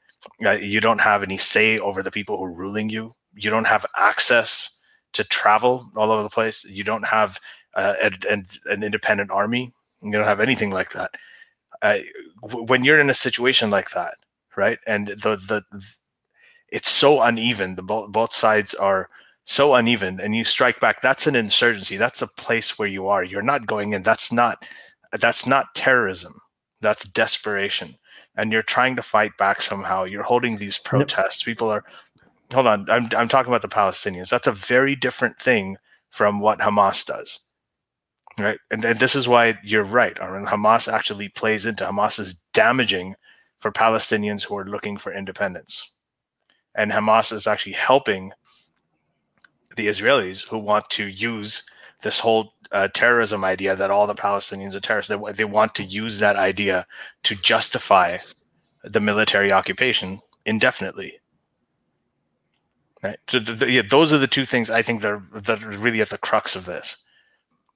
[0.45, 3.67] uh, you don't have any say over the people who are ruling you, you don't
[3.67, 4.79] have access
[5.13, 7.41] to travel all over the place, you don't have
[7.75, 7.95] uh,
[8.29, 11.15] an independent army, you don't have anything like that.
[11.83, 11.99] Uh,
[12.43, 14.15] when you're in a situation like that,
[14.57, 15.63] right, and the the
[16.69, 17.77] it's so uneven.
[17.77, 19.09] The both both sides are
[19.45, 21.01] so uneven, and you strike back.
[21.03, 21.97] That's an insurgency.
[21.97, 23.25] That's a place where you are.
[23.25, 24.03] You're not going in.
[24.03, 24.65] That's not
[25.19, 26.41] that's not terrorism.
[26.81, 27.97] That's desperation.
[28.37, 30.05] And you're trying to fight back somehow.
[30.05, 31.43] You're holding these protests.
[31.43, 31.85] People are
[32.55, 32.89] hold on.
[32.91, 34.31] I'm I'm talking about the Palestinians.
[34.31, 35.77] That's a very different thing
[36.11, 37.41] from what Hamas does.
[38.41, 38.59] Right.
[38.71, 40.21] And, this is why you're right.
[40.21, 43.15] I mean, Hamas actually plays into Hamas is damaging
[43.59, 45.91] for Palestinians who are looking for independence
[46.75, 48.33] and Hamas is actually helping
[49.77, 51.65] the Israelis who want to use
[52.03, 55.11] this whole uh, terrorism idea that all the Palestinians are terrorists.
[55.11, 56.87] They, they want to use that idea
[57.25, 58.19] to justify
[58.85, 61.21] the military occupation indefinitely.
[63.03, 63.19] Right.
[63.29, 65.71] So the, the, yeah, those are the two things I think that are, that are
[65.71, 66.97] really at the crux of this.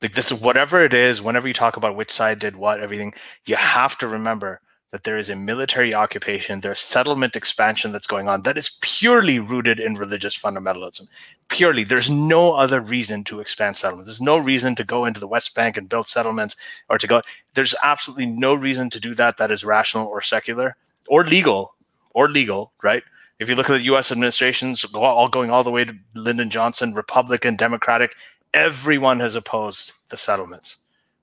[0.04, 3.14] Like this, is whatever it is, whenever you talk about which side did what, everything,
[3.46, 4.60] you have to remember
[4.92, 9.38] that there is a military occupation, there's settlement expansion that's going on that is purely
[9.38, 11.08] rooted in religious fundamentalism.
[11.48, 14.04] Purely, there's no other reason to expand settlement.
[14.04, 16.54] There's no reason to go into the West Bank and build settlements
[16.90, 17.22] or to go.
[17.54, 20.76] There's absolutely no reason to do that that is rational or secular
[21.08, 21.76] or legal
[22.10, 23.04] or legal, right?
[23.38, 24.12] If you look at the U.S.
[24.12, 28.14] administrations, all going all the way to Lyndon Johnson, Republican, Democratic,
[28.54, 30.78] everyone has opposed the settlements,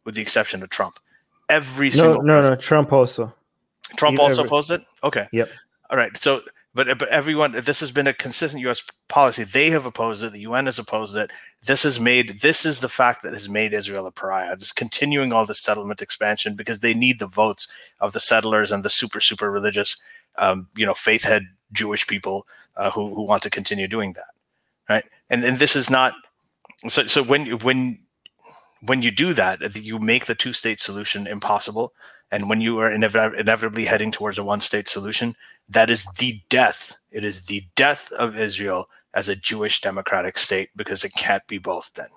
[0.05, 0.95] with the exception of Trump.
[1.49, 3.33] Every no, single no, no, Trump also.
[3.95, 4.81] Trump also opposed it.
[5.03, 5.27] Okay.
[5.31, 5.49] Yep.
[5.89, 6.15] All right.
[6.17, 6.41] So,
[6.73, 8.83] but but everyone, this has been a consistent U.S.
[9.09, 9.43] policy.
[9.43, 10.31] They have opposed it.
[10.31, 11.31] The UN has opposed it.
[11.65, 14.55] This has made this is the fact that has made Israel a pariah.
[14.55, 17.67] This continuing all this settlement expansion because they need the votes
[17.99, 19.97] of the settlers and the super super religious,
[20.37, 24.31] um, you know, faith head Jewish people uh, who who want to continue doing that,
[24.89, 25.05] right?
[25.29, 26.13] And and this is not
[26.87, 27.03] so.
[27.03, 27.99] So when when
[28.85, 31.93] when you do that, you make the two state solution impossible.
[32.31, 35.35] And when you are inev- inevitably heading towards a one state solution,
[35.69, 36.95] that is the death.
[37.11, 41.57] It is the death of Israel as a Jewish democratic state because it can't be
[41.57, 42.07] both then.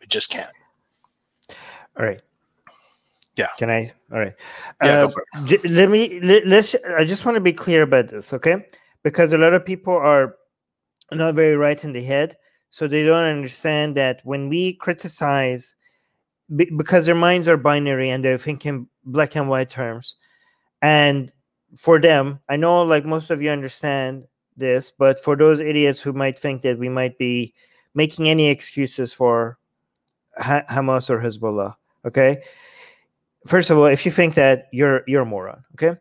[0.00, 0.50] It just can't.
[1.98, 2.20] All right.
[3.36, 3.48] Yeah.
[3.58, 3.92] Can I?
[4.12, 4.34] All right.
[4.82, 5.46] Yeah, Uh, go for it.
[5.46, 8.66] j- let me let, let's i just want to be clear about this okay
[9.02, 10.36] because a lot of people are
[11.12, 12.36] not very right in the head
[12.70, 15.74] so they don't understand that when we criticize
[16.54, 20.16] be- because their minds are binary and they're thinking black and white terms
[20.82, 21.32] and
[21.76, 24.26] for them i know like most of you understand
[24.56, 27.54] this but for those idiots who might think that we might be
[27.94, 29.58] making any excuses for
[30.38, 32.42] ha- hamas or hezbollah okay
[33.46, 35.98] first of all, if you think that you're you're a moron, okay.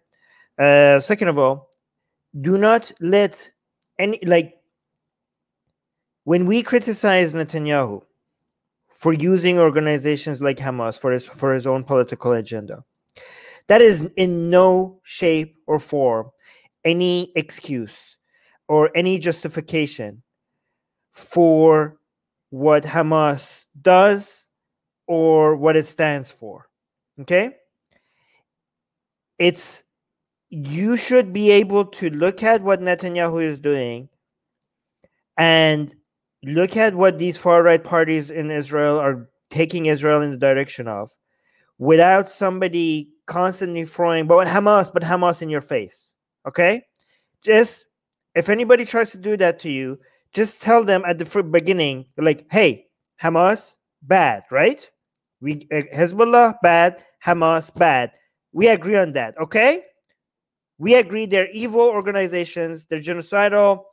[0.60, 1.70] Uh, second of all,
[2.42, 3.50] do not let
[4.00, 4.57] any like
[6.28, 8.02] when we criticize Netanyahu
[8.90, 12.84] for using organizations like Hamas for his for his own political agenda,
[13.68, 16.30] that is in no shape or form
[16.84, 18.18] any excuse
[18.68, 20.22] or any justification
[21.14, 21.96] for
[22.50, 24.44] what Hamas does
[25.08, 26.68] or what it stands for
[27.22, 27.52] okay?
[29.40, 29.86] It's
[30.50, 34.10] you should be able to look at what netanyahu is doing
[35.38, 35.94] and
[36.44, 40.88] look at what these far right parties in israel are taking israel in the direction
[40.88, 41.12] of
[41.78, 46.14] without somebody constantly throwing but hamas but hamas in your face
[46.48, 46.82] okay
[47.42, 47.88] just
[48.36, 50.00] if anybody tries to do that to you
[50.34, 52.86] just tell them at the beginning like hey
[53.22, 54.90] hamas bad right
[55.42, 58.12] We uh, Hezbollah bad, Hamas bad.
[58.54, 59.38] We agree on that.
[59.38, 59.84] Okay.
[60.80, 62.86] We agree they're evil organizations.
[62.86, 63.84] They're genocidal,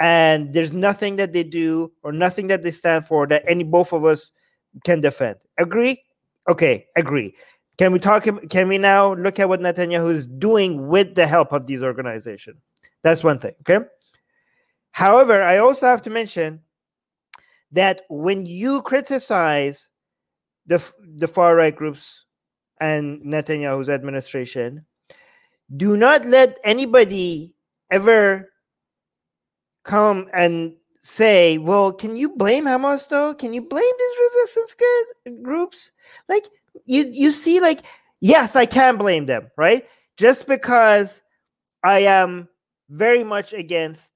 [0.00, 3.92] and there's nothing that they do or nothing that they stand for that any both
[3.92, 4.30] of us
[4.84, 5.36] can defend.
[5.58, 6.02] Agree?
[6.48, 7.34] Okay, agree.
[7.78, 8.26] Can we talk?
[8.50, 12.58] Can we now look at what Netanyahu is doing with the help of these organizations?
[13.02, 13.54] That's one thing.
[13.68, 13.84] Okay.
[14.92, 16.60] However, I also have to mention
[17.72, 19.88] that when you criticize
[20.66, 20.82] the
[21.16, 22.24] the far right groups
[22.80, 24.86] and Netanyahu's administration,
[25.76, 27.56] do not let anybody
[27.90, 28.50] ever
[29.84, 33.34] come and say, "Well, can you blame Hamas though?
[33.34, 34.74] Can you blame these resistance
[35.42, 35.92] groups?"
[36.28, 36.44] Like
[36.84, 37.80] you you see like
[38.20, 39.86] yes, I can blame them, right?
[40.16, 41.22] Just because
[41.82, 42.48] I am
[42.88, 44.12] very much against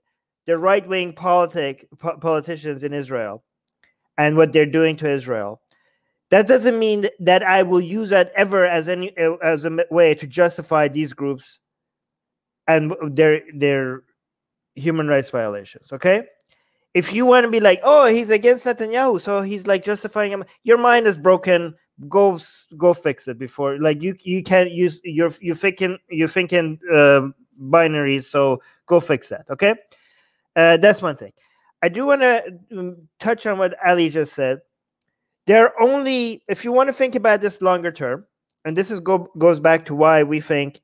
[0.46, 3.44] the right-wing politic po- politicians in Israel
[4.16, 5.60] and what they're doing to Israel.
[6.30, 10.26] That doesn't mean that I will use that ever as any as a way to
[10.26, 11.58] justify these groups
[12.66, 14.02] and their their
[14.78, 15.92] human rights violations.
[15.92, 16.24] Okay,
[16.94, 20.44] if you want to be like, oh, he's against Netanyahu, so he's like justifying him,
[20.62, 21.74] your mind is broken.
[22.08, 22.38] Go
[22.76, 27.22] go fix it before like you you can't use you're you thinking you're thinking uh,
[27.60, 29.46] binaries, so go fix that.
[29.50, 29.74] Okay,
[30.54, 31.32] uh, that's one thing.
[31.82, 34.60] I do want to um, touch on what Ali just said.
[35.46, 38.26] There are only, if you want to think about this longer term,
[38.64, 40.80] and this is go, goes back to why we think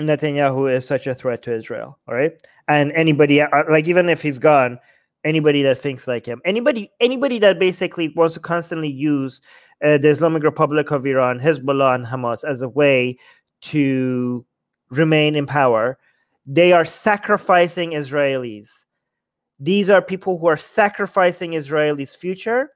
[0.00, 1.98] Netanyahu is such a threat to Israel.
[2.08, 2.32] All right,
[2.68, 4.78] and anybody uh, like even if he's gone,
[5.24, 9.40] anybody that thinks like him, anybody anybody that basically wants to constantly use
[9.84, 13.18] uh, the Islamic Republic of Iran, Hezbollah, and Hamas as a way
[13.62, 14.44] to
[14.90, 15.98] remain in power,
[16.46, 18.84] they are sacrificing Israelis
[19.60, 22.70] these are people who are sacrificing Israelis' future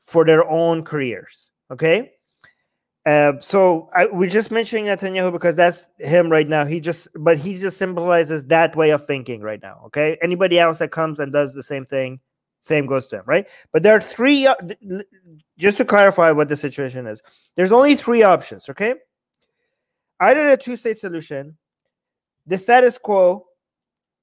[0.00, 1.50] for their own careers.
[1.70, 2.12] Okay.
[3.06, 6.64] Uh, so I, we're just mentioning Netanyahu because that's him right now.
[6.64, 9.82] He just, but he just symbolizes that way of thinking right now.
[9.86, 10.16] Okay.
[10.22, 12.20] Anybody else that comes and does the same thing,
[12.60, 13.46] same goes to him, right?
[13.72, 14.46] But there are three.
[14.46, 14.54] Uh,
[15.58, 17.20] just to clarify what the situation is,
[17.56, 18.68] there's only three options.
[18.70, 18.94] Okay.
[20.20, 21.58] Either a two-state solution,
[22.46, 23.44] the status quo,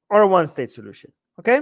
[0.10, 1.12] or a one-state solution.
[1.38, 1.62] Okay?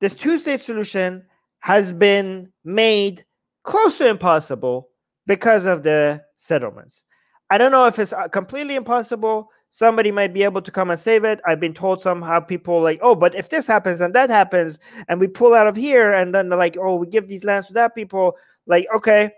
[0.00, 1.24] This two state solution
[1.60, 3.24] has been made
[3.62, 4.88] close to impossible
[5.26, 7.04] because of the settlements.
[7.50, 9.48] I don't know if it's uh, completely impossible.
[9.72, 11.40] Somebody might be able to come and save it.
[11.46, 14.78] I've been told somehow people like, oh, but if this happens and that happens,
[15.08, 17.68] and we pull out of here, and then they're like, oh, we give these lands
[17.68, 19.30] to that people, like, okay,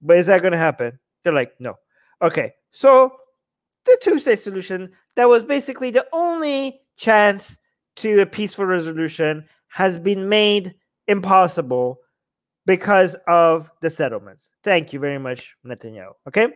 [0.00, 0.98] but is that going to happen?
[1.24, 1.74] They're like, no.
[2.20, 3.12] Okay, so
[3.84, 7.56] the two state solution that was basically the only chance
[7.96, 10.74] to a peaceful resolution has been made
[11.08, 11.98] impossible
[12.66, 14.50] because of the settlements.
[14.62, 16.12] Thank you very much, Netanyahu.
[16.28, 16.48] Okay.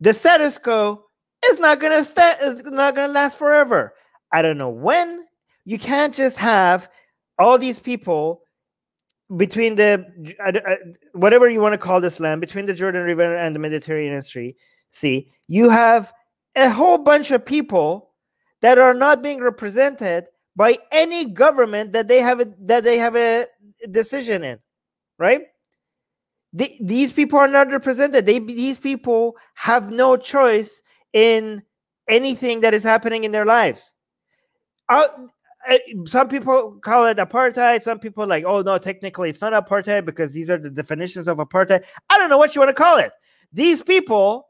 [0.00, 1.04] The status quo
[1.50, 3.94] is not gonna sta- is not gonna last forever.
[4.32, 5.24] I don't know when.
[5.64, 6.88] You can't just have
[7.38, 8.42] all these people
[9.36, 10.06] between the
[11.12, 14.56] whatever you want to call this land between the Jordan River and the Mediterranean Sea.
[14.90, 16.12] See, you have
[16.56, 18.10] a whole bunch of people
[18.62, 20.26] that are not being represented
[20.56, 23.46] by any government that they have a, that they have a
[23.90, 24.58] decision in,
[25.18, 25.42] right?
[26.52, 28.24] The, these people are not represented.
[28.26, 31.62] They these people have no choice in
[32.08, 33.92] anything that is happening in their lives.
[34.88, 35.06] Uh,
[35.68, 37.82] uh, some people call it apartheid.
[37.82, 41.38] Some people like, oh no, technically it's not apartheid because these are the definitions of
[41.38, 41.84] apartheid.
[42.08, 43.12] I don't know what you want to call it.
[43.52, 44.46] These people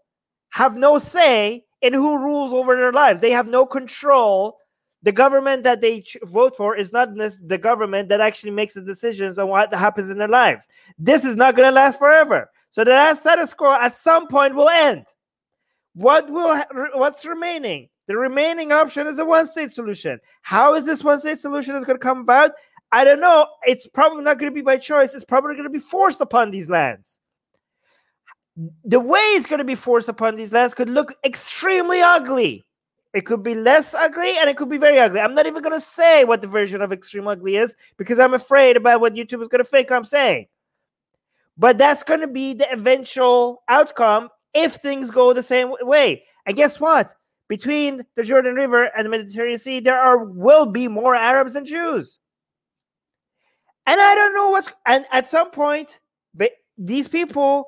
[0.50, 3.20] have no say in who rules over their lives.
[3.20, 4.58] They have no control.
[5.02, 8.82] The government that they ch- vote for is not the government that actually makes the
[8.82, 10.66] decisions on what happens in their lives.
[10.98, 12.50] This is not going to last forever.
[12.70, 15.06] So the status quo at some point will end.
[15.94, 17.88] What will ha- what's remaining?
[18.06, 20.18] The remaining option is a one-state solution.
[20.42, 22.52] How is this one-state solution is going to come about?
[22.90, 23.46] I don't know.
[23.64, 25.14] It's probably not going to be by choice.
[25.14, 27.18] It's probably going to be forced upon these lands
[28.84, 32.66] the way it's going to be forced upon these lands could look extremely ugly.
[33.18, 35.18] It could be less ugly and it could be very ugly.
[35.18, 38.32] I'm not even going to say what the version of extreme ugly is because I'm
[38.32, 40.46] afraid about what YouTube is going to think I'm saying.
[41.56, 46.22] But that's going to be the eventual outcome if things go the same way.
[46.46, 47.12] And guess what?
[47.48, 51.64] Between the Jordan River and the Mediterranean Sea, there are will be more Arabs than
[51.64, 52.20] Jews.
[53.84, 55.98] And I don't know what's and at some point,
[56.34, 57.66] but these people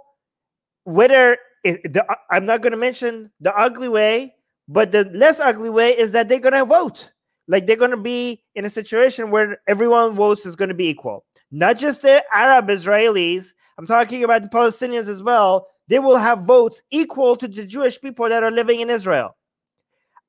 [0.84, 4.36] whether it, the, I'm not going to mention the ugly way,
[4.70, 7.10] but the less ugly way is that they're going to vote.
[7.48, 10.86] Like they're going to be in a situation where everyone votes is going to be
[10.86, 11.24] equal.
[11.50, 15.66] Not just the Arab Israelis, I'm talking about the Palestinians as well.
[15.88, 19.36] They will have votes equal to the Jewish people that are living in Israel.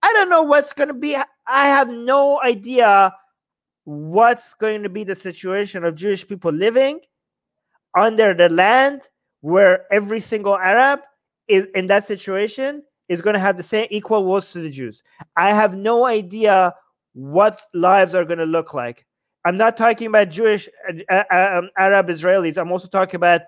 [0.01, 1.15] I don't know what's going to be.
[1.45, 3.13] I have no idea
[3.83, 7.01] what's going to be the situation of Jewish people living
[7.95, 9.03] under the land
[9.41, 11.01] where every single Arab
[11.47, 12.81] is in that situation
[13.11, 15.03] is going to have the same equal votes to the Jews.
[15.35, 16.73] I have no idea
[17.11, 19.05] what lives are going to look like.
[19.43, 20.69] I'm not talking about Jewish
[21.09, 22.57] uh, uh, um, Arab Israelis.
[22.57, 23.41] I'm also talking about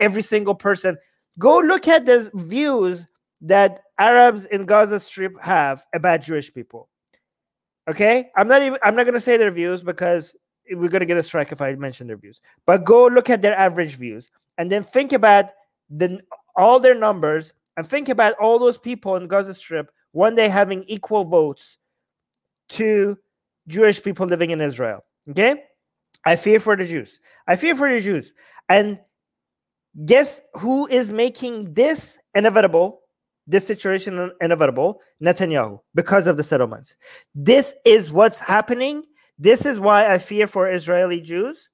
[0.00, 0.98] every single person.
[1.38, 3.06] Go look at the views
[3.42, 6.88] that Arabs in Gaza Strip have about Jewish people.
[7.88, 8.80] Okay, I'm not even.
[8.82, 10.34] I'm not going to say their views because
[10.72, 12.40] we're going to get a strike if I mention their views.
[12.66, 14.28] But go look at their average views
[14.58, 15.50] and then think about
[15.90, 16.18] the
[16.56, 20.84] all their numbers and think about all those people in Gaza Strip one day having
[20.84, 21.78] equal votes
[22.70, 23.18] to
[23.68, 25.04] Jewish people living in Israel.
[25.30, 25.64] Okay,
[26.24, 27.20] I fear for the Jews.
[27.46, 28.32] I fear for the Jews.
[28.68, 28.98] And
[30.04, 33.02] guess who is making this inevitable?
[33.46, 35.00] this situation inevitable?
[35.22, 36.96] Netanyahu, because of the settlements.
[37.34, 39.04] This is what's happening.
[39.38, 41.68] This is why I fear for Israeli Jews.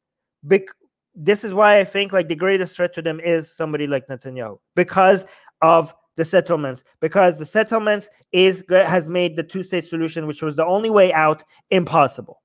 [1.15, 4.59] This is why I think like the greatest threat to them is somebody like Netanyahu
[4.77, 5.25] because
[5.63, 6.85] of the settlements.
[7.01, 11.43] Because the settlements is has made the two-state solution, which was the only way out,
[11.71, 12.41] impossible.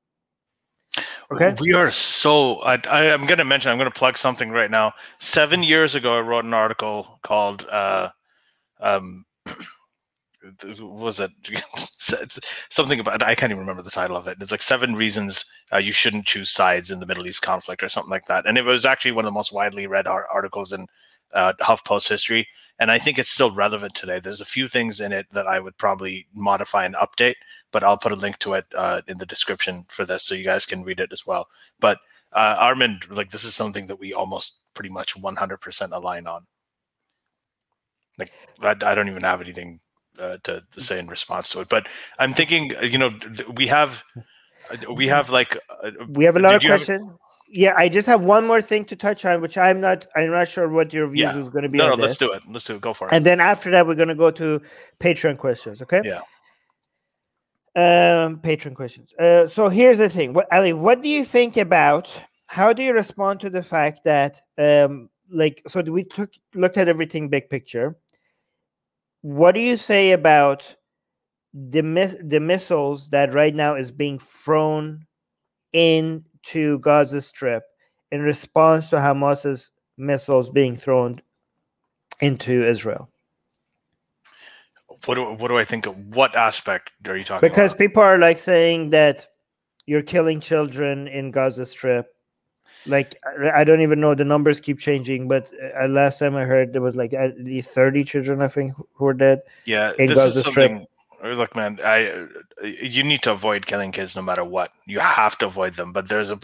[1.29, 1.53] Okay.
[1.59, 2.61] We are so.
[2.61, 3.69] I, I, am going to mention.
[3.69, 4.93] I'm going to plug something right now.
[5.19, 8.07] Seven years ago, I wrote an article called uh,
[8.79, 9.25] um,
[10.79, 11.31] was it
[12.69, 14.37] something about I can't even remember the title of it.
[14.39, 17.89] It's like seven reasons uh, you shouldn't choose sides in the Middle East conflict or
[17.89, 18.45] something like that.
[18.45, 20.87] And it was actually one of the most widely read articles in
[21.33, 22.47] uh, HuffPost history.
[22.79, 24.19] And I think it's still relevant today.
[24.19, 27.35] There's a few things in it that I would probably modify and update,
[27.71, 30.43] but I'll put a link to it uh, in the description for this so you
[30.43, 31.47] guys can read it as well.
[31.79, 31.99] But
[32.33, 36.45] uh, Armin, like this is something that we almost pretty much 100% align on.
[38.19, 39.79] Like I, I don't even have anything
[40.19, 41.69] uh, to, to, say in response to it.
[41.69, 41.87] But
[42.19, 43.11] I'm thinking, uh, you know,
[43.55, 44.03] we have
[44.71, 47.03] uh, we have like uh, we have a lot of questions.
[47.03, 47.15] Have...
[47.49, 50.47] Yeah, I just have one more thing to touch on, which I'm not I'm not
[50.47, 51.37] sure what your views yeah.
[51.37, 51.77] is going to be.
[51.77, 52.03] No, no, this.
[52.05, 52.43] let's do it.
[52.47, 52.81] Let's do it.
[52.81, 53.13] Go for it.
[53.13, 54.61] And then after that, we're going to go to
[54.99, 55.81] Patreon questions.
[55.81, 56.01] Okay.
[56.03, 56.21] Yeah.
[57.75, 59.13] Um, patron questions.
[59.13, 60.33] Uh, so here's the thing.
[60.33, 62.11] What Ali, what do you think about?
[62.47, 66.87] How do you respond to the fact that, um, like, so we took looked at
[66.87, 67.95] everything big picture
[69.21, 70.75] what do you say about
[71.53, 75.05] the miss the missiles that right now is being thrown
[76.47, 77.63] into Gaza Strip
[78.11, 81.21] in response to Hamas's missiles being thrown
[82.21, 83.09] into Israel?
[85.05, 87.79] What do, what do I think of what aspect are you talking because about?
[87.79, 89.27] people are like saying that
[89.85, 92.13] you're killing children in Gaza Strip
[92.85, 93.15] like
[93.55, 96.81] I don't even know the numbers keep changing, but uh, last time I heard there
[96.81, 99.41] was like at least thirty children I think who were dead.
[99.65, 100.75] Yeah, this Gaza is something.
[100.77, 100.89] Strip.
[101.23, 102.27] Look, man, I
[102.63, 104.71] you need to avoid killing kids no matter what.
[104.85, 106.39] You have to avoid them, but there's a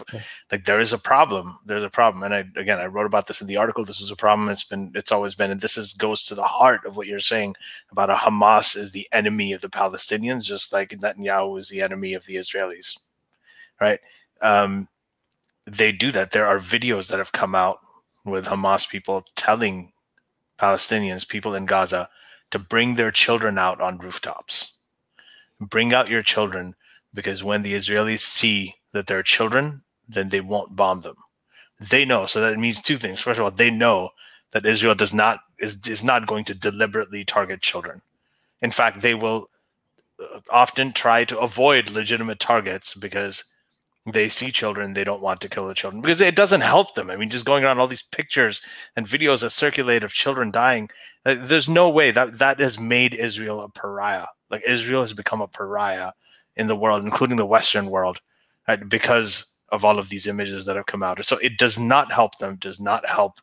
[0.50, 1.58] like there is a problem.
[1.64, 3.84] There's a problem, and I again I wrote about this in the article.
[3.84, 4.48] This was a problem.
[4.48, 7.20] It's been it's always been, and this is goes to the heart of what you're
[7.20, 7.54] saying
[7.92, 12.14] about a Hamas is the enemy of the Palestinians, just like Netanyahu is the enemy
[12.14, 12.98] of the Israelis,
[13.80, 14.00] right?
[14.40, 14.88] Um,
[15.66, 16.32] they do that.
[16.32, 17.78] There are videos that have come out
[18.24, 19.92] with Hamas people telling
[20.58, 22.08] Palestinians, people in Gaza,
[22.54, 24.74] to bring their children out on rooftops.
[25.60, 26.76] Bring out your children
[27.12, 31.16] because when the Israelis see that they're children, then they won't bomb them.
[31.80, 32.26] They know.
[32.26, 33.20] So that means two things.
[33.20, 34.10] First of all, they know
[34.52, 38.02] that Israel does not is, is not going to deliberately target children.
[38.62, 39.50] In fact, they will
[40.20, 43.52] uh, often try to avoid legitimate targets because
[44.12, 47.10] they see children, they don't want to kill the children because it doesn't help them.
[47.10, 48.60] I mean, just going around all these pictures
[48.96, 50.90] and videos that circulate of children dying,
[51.24, 54.26] uh, there's no way that that has made Israel a pariah.
[54.50, 56.12] Like Israel has become a pariah
[56.56, 58.20] in the world, including the Western world,
[58.68, 58.88] right?
[58.88, 61.24] because of all of these images that have come out.
[61.24, 63.40] So it does not help them, does not help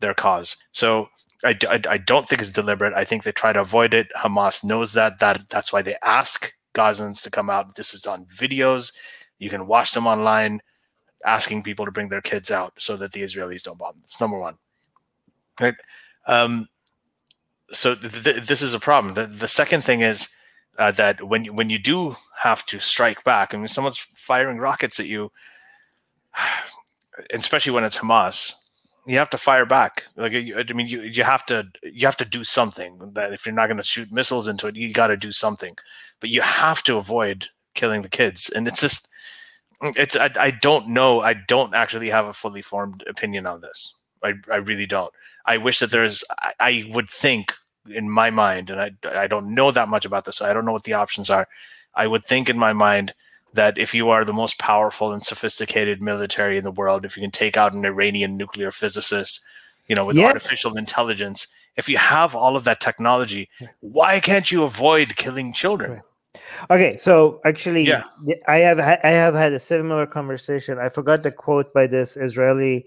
[0.00, 0.56] their cause.
[0.70, 1.08] So
[1.44, 2.94] I, I, I don't think it's deliberate.
[2.94, 4.08] I think they try to avoid it.
[4.16, 5.18] Hamas knows that.
[5.18, 7.74] That that's why they ask Gazans to come out.
[7.74, 8.92] This is on videos
[9.38, 10.60] you can watch them online,
[11.24, 13.96] asking people to bring their kids out so that the Israelis don't bomb.
[13.98, 14.56] That's number one.
[15.60, 15.74] Right.
[16.26, 16.68] Um,
[17.72, 19.14] so th- th- this is a problem.
[19.14, 20.28] The, the second thing is
[20.78, 24.58] uh, that when you, when you do have to strike back, I mean, someone's firing
[24.58, 25.30] rockets at you,
[27.32, 28.54] especially when it's Hamas,
[29.06, 30.04] you have to fire back.
[30.16, 32.98] Like I mean, you you have to you have to do something.
[33.12, 35.76] That if you're not going to shoot missiles into it, you got to do something.
[36.20, 39.08] But you have to avoid killing the kids, and it's just
[39.82, 41.20] it's I, I don't know.
[41.20, 43.94] I don't actually have a fully formed opinion on this.
[44.22, 45.12] I, I really don't.
[45.46, 46.24] I wish that there's.
[46.40, 47.52] I, I would think
[47.90, 50.40] in my mind, and I I don't know that much about this.
[50.40, 51.48] I don't know what the options are.
[51.94, 53.14] I would think in my mind
[53.52, 57.22] that if you are the most powerful and sophisticated military in the world, if you
[57.22, 59.40] can take out an Iranian nuclear physicist,
[59.86, 61.46] you know, with artificial intelligence,
[61.76, 63.48] if you have all of that technology,
[63.80, 66.02] why can't you avoid killing children?
[66.70, 68.04] Okay, so actually, Yeah.
[68.48, 70.78] I have I have had a similar conversation.
[70.78, 72.86] I forgot the quote by this Israeli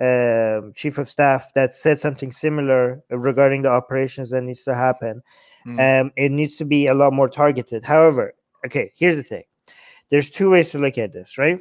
[0.00, 5.22] um, chief of staff that said something similar regarding the operations that needs to happen.
[5.66, 6.00] Mm.
[6.00, 7.84] Um, it needs to be a lot more targeted.
[7.84, 9.42] However, okay, here's the thing:
[10.10, 11.60] there's two ways to look at this, right?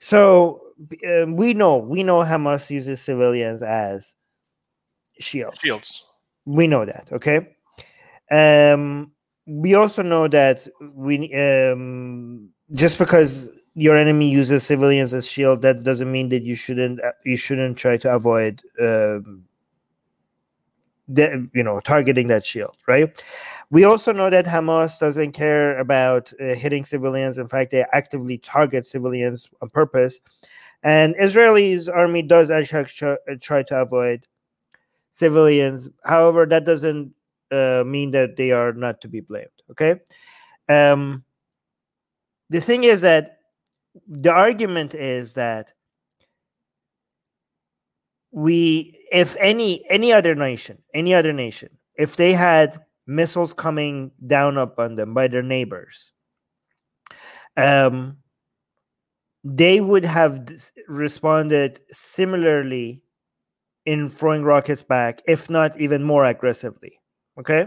[0.00, 0.62] So
[1.08, 4.14] um, we know we know Hamas uses civilians as
[5.18, 6.06] shields Shields.
[6.44, 7.38] we know that okay
[8.30, 9.10] um
[9.48, 15.84] we also know that we um just because your enemy uses civilians as shield that
[15.84, 19.44] doesn't mean that you shouldn't uh, you shouldn't try to avoid um
[21.08, 23.24] the, you know targeting that shield right?
[23.70, 27.38] We also know that hamas doesn't care about uh, hitting civilians.
[27.38, 30.20] In fact they actively target civilians on purpose.
[30.82, 34.26] And israeli's army does actually try- try to avoid
[35.12, 35.88] civilians.
[36.04, 37.14] However, that doesn't
[37.50, 39.48] uh, mean that they are not to be blamed.
[39.70, 40.00] Okay.
[40.68, 41.24] Um,
[42.50, 43.38] the thing is that
[44.06, 45.72] the argument is that
[48.30, 54.58] we, if any any other nation, any other nation, if they had missiles coming down
[54.58, 56.12] upon them by their neighbors,
[57.56, 58.18] um,
[59.44, 60.48] they would have
[60.88, 63.02] responded similarly
[63.86, 67.00] in throwing rockets back, if not even more aggressively.
[67.38, 67.66] Okay.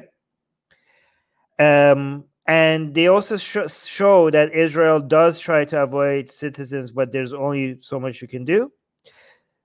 [1.60, 7.34] Um, and they also sh- show that Israel does try to avoid citizens, but there's
[7.34, 8.72] only so much you can do.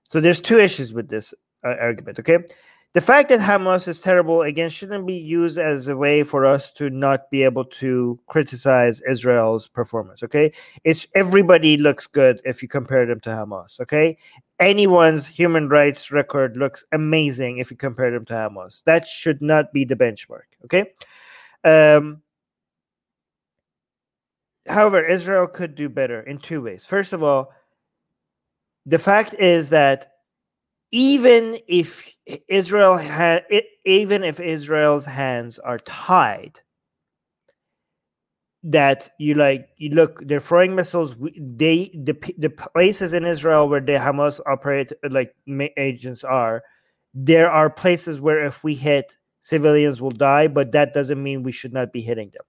[0.03, 1.33] So there's two issues with this
[1.65, 2.19] uh, argument.
[2.19, 2.37] Okay.
[2.93, 6.71] The fact that Hamas is terrible again shouldn't be used as a way for us
[6.73, 10.23] to not be able to criticize Israel's performance.
[10.23, 10.51] Okay,
[10.83, 13.79] it's everybody looks good if you compare them to Hamas.
[13.81, 14.17] Okay,
[14.59, 18.83] anyone's human rights record looks amazing if you compare them to Hamas.
[18.85, 20.47] That should not be the benchmark.
[20.65, 20.91] Okay.
[21.63, 22.21] Um,
[24.67, 26.85] however, Israel could do better in two ways.
[26.85, 27.53] First of all,
[28.85, 30.13] the fact is that
[30.91, 32.13] even if
[32.47, 33.45] Israel had,
[33.85, 36.61] even if Israel's hands are tied,
[38.63, 43.79] that you like you look they're throwing missiles they the the places in israel where
[43.79, 45.33] the hamas operate like
[45.77, 46.63] agents are
[47.13, 51.51] there are places where if we hit civilians will die but that doesn't mean we
[51.51, 52.43] should not be hitting them.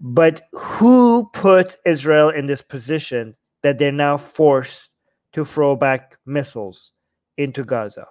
[0.00, 4.90] But who put israel in this position that they're now forced
[5.32, 6.92] to throw back missiles
[7.38, 8.06] into gaza.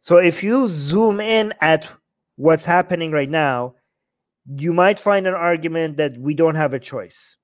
[0.00, 1.88] So if you zoom in at
[2.36, 3.74] what's happening right now
[4.56, 7.36] you might find an argument that we don't have a choice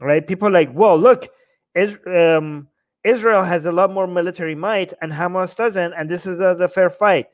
[0.00, 0.26] right?
[0.26, 1.28] People like well look
[1.74, 2.68] is, um,
[3.02, 6.90] israel has a lot more military might and hamas doesn't and this is a, fair
[6.90, 7.26] fight.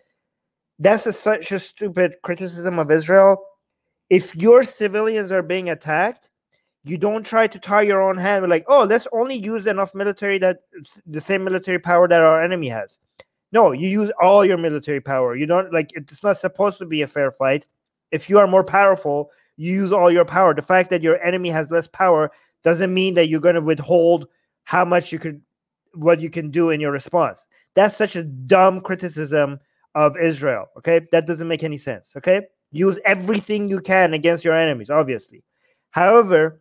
[0.79, 3.39] That's a, such a stupid criticism of israel.
[4.09, 6.29] If your civilians are being attacked
[6.85, 10.39] you don't try to tie your own hand like oh let's only use enough military
[10.39, 10.61] that
[11.07, 12.99] the same military power that our enemy has
[13.53, 17.03] no you use all your military power you don't like it's not supposed to be
[17.03, 17.67] a fair fight
[18.11, 20.55] if you are more powerful, you use all your power.
[20.55, 22.31] The fact that your enemy has less power
[22.63, 24.27] doesn't mean that you're going to withhold
[24.65, 25.41] how much you could,
[25.95, 27.45] what you can do in your response.
[27.75, 29.61] That's such a dumb criticism
[29.95, 30.67] of Israel.
[30.79, 31.07] Okay.
[31.13, 32.15] That doesn't make any sense.
[32.17, 32.43] Okay.
[32.73, 35.43] Use everything you can against your enemies, obviously.
[35.91, 36.61] However,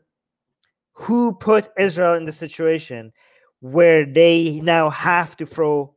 [0.94, 3.14] who put Israel in the situation
[3.62, 5.94] where they now have to throw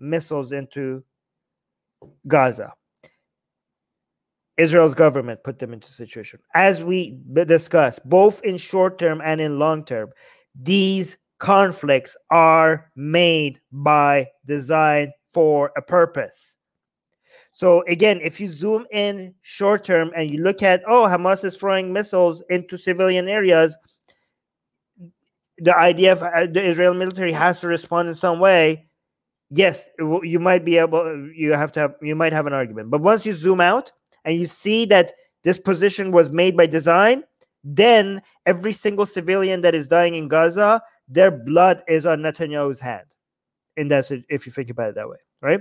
[0.00, 1.02] missiles into
[2.26, 2.72] Gaza?
[4.56, 6.38] Israel's government put them into situation.
[6.54, 10.10] As we discussed, both in short term and in long term,
[10.54, 16.56] these conflicts are made by design for a purpose.
[17.50, 21.56] So again, if you zoom in short term and you look at, oh, Hamas is
[21.56, 23.76] throwing missiles into civilian areas,
[25.58, 28.86] the idea of uh, the Israel military has to respond in some way.
[29.50, 31.28] Yes, you might be able.
[31.34, 31.94] You have to have.
[32.02, 33.92] You might have an argument, but once you zoom out
[34.24, 37.22] and you see that this position was made by design,
[37.62, 43.06] then every single civilian that is dying in Gaza, their blood is on Netanyahu's hand.
[43.76, 45.60] And that's if you think about it that way, right?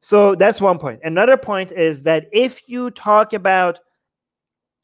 [0.00, 1.00] So that's one point.
[1.04, 3.78] Another point is that if you talk about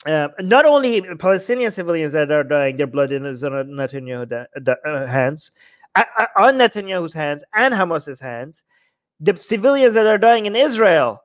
[0.06, 4.32] uh, not only Palestinian civilians that are dying, their blood is on Netanyahu's
[4.84, 5.50] uh, hands,
[6.36, 8.64] on Netanyahu's hands and Hamas's hands.
[9.20, 11.20] The civilians that are dying in Israel,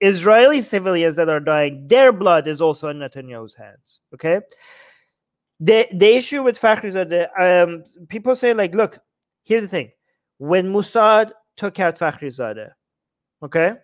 [0.00, 4.00] Israeli civilians that are dying, their blood is also in Netanyahu's hands.
[4.14, 4.40] Okay.
[5.60, 8.98] The the issue with Fakhrizadeh, um, people say like, look,
[9.44, 9.92] here's the thing:
[10.38, 12.70] when Mossad took out Fakhrizadeh,
[13.44, 13.74] okay,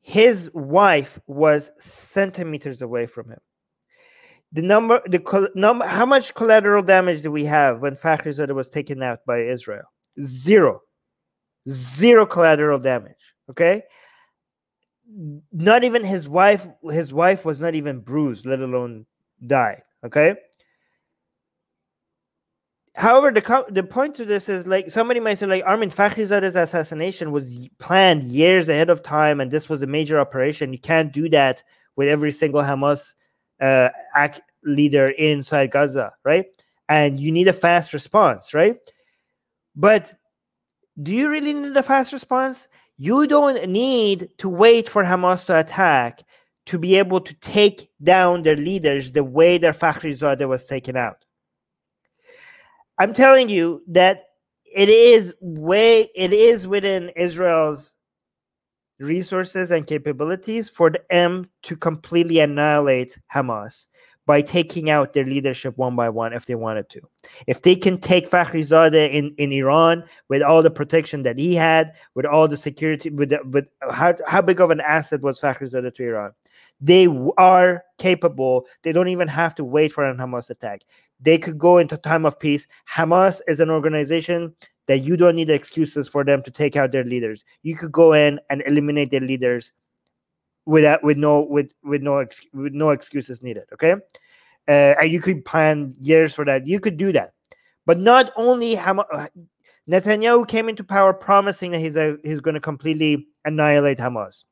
[0.00, 3.40] his wife was centimeters away from him.
[4.52, 9.02] The number, the number, how much collateral damage do we have when Fakhrizadeh was taken
[9.02, 9.84] out by Israel?
[10.22, 10.80] Zero,
[11.68, 13.34] zero collateral damage.
[13.50, 13.82] Okay,
[15.52, 16.66] not even his wife.
[16.90, 19.06] His wife was not even bruised, let alone
[19.46, 19.82] die.
[20.04, 20.34] Okay.
[22.94, 27.30] However, the the point to this is like somebody might say like Armin Fakhrizadeh's assassination
[27.30, 30.72] was planned years ahead of time, and this was a major operation.
[30.72, 31.62] You can't do that
[31.96, 33.12] with every single Hamas
[33.60, 36.46] uh, act leader inside Gaza, right?
[36.88, 38.78] And you need a fast response, right?
[39.76, 40.12] But
[41.00, 42.66] do you really need a fast response?
[42.96, 46.22] You don't need to wait for Hamas to attack
[46.66, 51.24] to be able to take down their leaders the way their Fakhrizadeh was taken out.
[52.98, 54.24] I'm telling you that
[54.64, 57.94] it is way it is within Israel's
[58.98, 63.86] resources and capabilities for them to completely annihilate Hamas
[64.26, 67.00] by taking out their leadership one by one if they wanted to.
[67.46, 71.94] If they can take Fakhrizadeh in, in Iran with all the protection that he had,
[72.14, 75.94] with all the security, with, the, with how, how big of an asset was Fakhrizadeh
[75.94, 76.32] to Iran?
[76.80, 78.66] They are capable.
[78.82, 80.82] They don't even have to wait for an Hamas attack
[81.20, 82.66] they could go into time of peace.
[82.90, 84.54] Hamas is an organization
[84.88, 87.44] that you don't need excuses for them to take out their leaders.
[87.62, 89.72] You could go in and eliminate their leaders
[90.66, 93.64] without with no with with no ex, with no excuses needed.
[93.74, 96.66] Okay, uh, and you could plan years for that.
[96.66, 97.34] You could do that,
[97.86, 99.04] but not only Hamas.
[99.12, 99.28] Uh,
[99.88, 104.44] Netanyahu came into power promising that he's a, he's going to completely annihilate Hamas.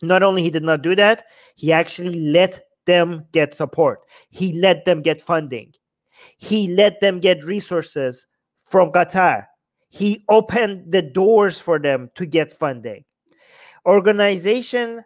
[0.00, 1.24] Not only he did not do that,
[1.54, 4.00] he actually let them get support.
[4.30, 5.74] He let them get funding.
[6.38, 8.26] He let them get resources
[8.64, 9.44] from Qatar.
[9.90, 13.04] He opened the doors for them to get funding.
[13.86, 15.04] Organization,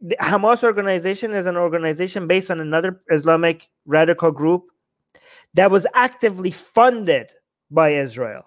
[0.00, 4.64] the Hamas organization is an organization based on another Islamic radical group
[5.54, 7.30] that was actively funded
[7.70, 8.44] by Israel.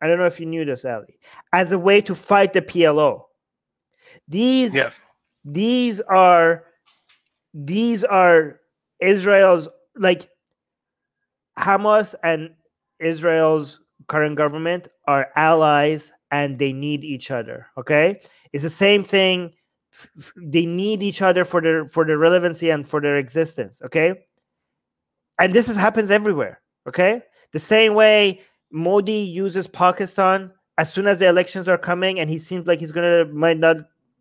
[0.00, 1.18] I don't know if you knew this, Ali,
[1.52, 3.22] as a way to fight the PLO.
[4.28, 4.90] These, yeah.
[5.44, 6.64] these are,
[7.52, 8.60] these are
[9.00, 10.28] Israel's like
[11.58, 12.50] Hamas and
[13.00, 17.66] Israel's current government are allies and they need each other.
[17.78, 18.20] Okay,
[18.52, 19.52] it's the same thing.
[20.36, 23.80] They need each other for their for their relevancy and for their existence.
[23.82, 24.24] Okay,
[25.38, 26.60] and this is, happens everywhere.
[26.86, 28.40] Okay, the same way
[28.70, 32.92] Modi uses Pakistan as soon as the elections are coming, and he seems like he's
[32.92, 33.76] gonna might not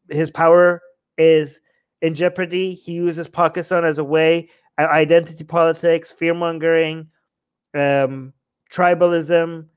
[0.09, 0.81] his power
[1.17, 1.59] is
[2.01, 2.73] in jeopardy.
[2.73, 7.07] He uses Pakistan as a way identity politics, fear mongering,
[7.73, 8.33] um,
[8.71, 9.67] tribalism,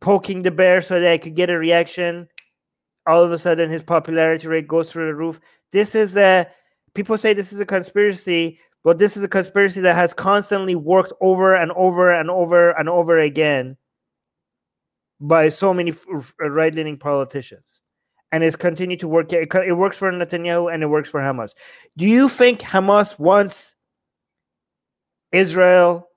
[0.00, 2.28] poking the bear so that I could get a reaction.
[3.06, 5.40] All of a sudden, his popularity rate goes through the roof.
[5.72, 6.46] This is a
[6.94, 11.12] people say this is a conspiracy, but this is a conspiracy that has constantly worked
[11.20, 13.76] over and over and over and over again
[15.20, 15.92] by so many
[16.38, 17.80] right leaning politicians.
[18.32, 19.32] And it's continued to work.
[19.32, 21.50] It, it works for Netanyahu and it works for Hamas.
[21.96, 23.74] Do you think Hamas wants
[25.32, 26.08] Israel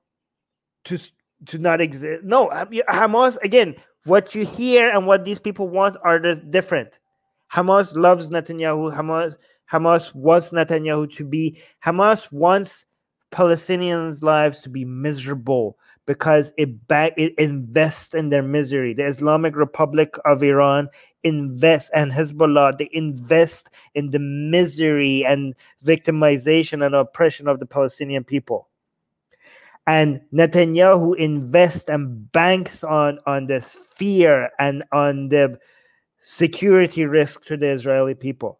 [0.86, 1.00] to
[1.48, 2.24] to not exist.
[2.24, 2.50] No,
[2.90, 3.76] Hamas again.
[4.06, 7.00] What you hear and what these people want are different.
[7.54, 8.94] Hamas loves Netanyahu.
[8.96, 9.38] Hamas
[9.72, 11.58] Hamas wants Netanyahu to be.
[11.84, 12.86] Hamas wants
[13.32, 18.94] Palestinians' lives to be miserable because it back it invests in their misery.
[18.94, 20.90] The Islamic Republic of Iran
[21.24, 28.26] invest and Hezbollah they invest in the misery and victimization and oppression of the Palestinian
[28.26, 28.68] people
[29.86, 35.60] and Netanyahu invests and banks on on this fear and on the
[36.18, 38.60] security risk to the Israeli people.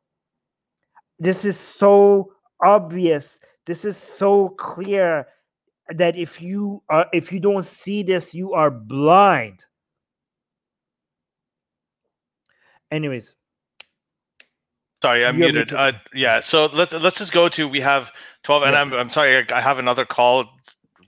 [1.20, 3.40] This is so obvious.
[3.66, 5.28] This is so clear
[5.90, 9.66] that if you are if you don't see this, you are blind.
[12.92, 13.34] Anyways.
[15.02, 15.74] Sorry, I'm muted.
[15.74, 18.12] Uh, yeah, so let's let's just go to we have
[18.44, 18.82] 12 and yeah.
[18.82, 20.46] I'm I'm sorry I have another call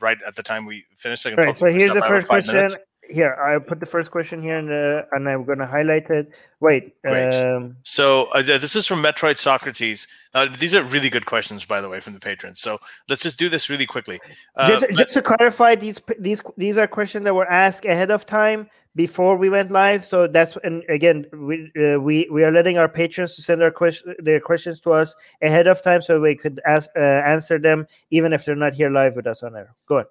[0.02, 1.26] right at the time we finished.
[1.26, 2.56] Right, so here's the first question.
[2.56, 2.76] Minutes.
[3.10, 6.34] here I put the first question here, and uh, and I'm going to highlight it.
[6.60, 6.96] Wait.
[7.06, 10.08] Um, so uh, this is from Metroid Socrates.
[10.34, 12.60] Uh, these are really good questions, by the way, from the patrons.
[12.60, 14.20] So let's just do this really quickly.
[14.56, 18.26] Uh, just, just to clarify, these these these are questions that were asked ahead of
[18.26, 20.06] time before we went live.
[20.06, 24.16] So that's and again, we uh, we we are letting our patrons send their question
[24.20, 28.34] their questions to us ahead of time, so we could ask uh, answer them even
[28.34, 29.76] if they're not here live with us on air.
[29.88, 30.06] Go on.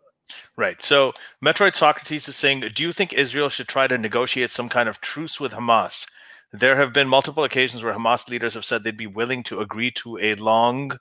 [0.56, 0.80] Right.
[0.80, 1.12] So
[1.44, 5.00] Metroid Socrates is saying, do you think Israel should try to negotiate some kind of
[5.00, 6.06] truce with Hamas?
[6.52, 9.90] There have been multiple occasions where Hamas leaders have said they'd be willing to agree
[9.92, 10.98] to a long,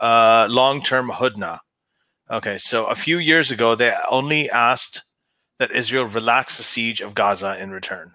[0.00, 1.58] uh, long-term hudna.
[2.30, 5.02] Okay, so a few years ago, they only asked
[5.58, 8.12] that Israel relax the siege of Gaza in return.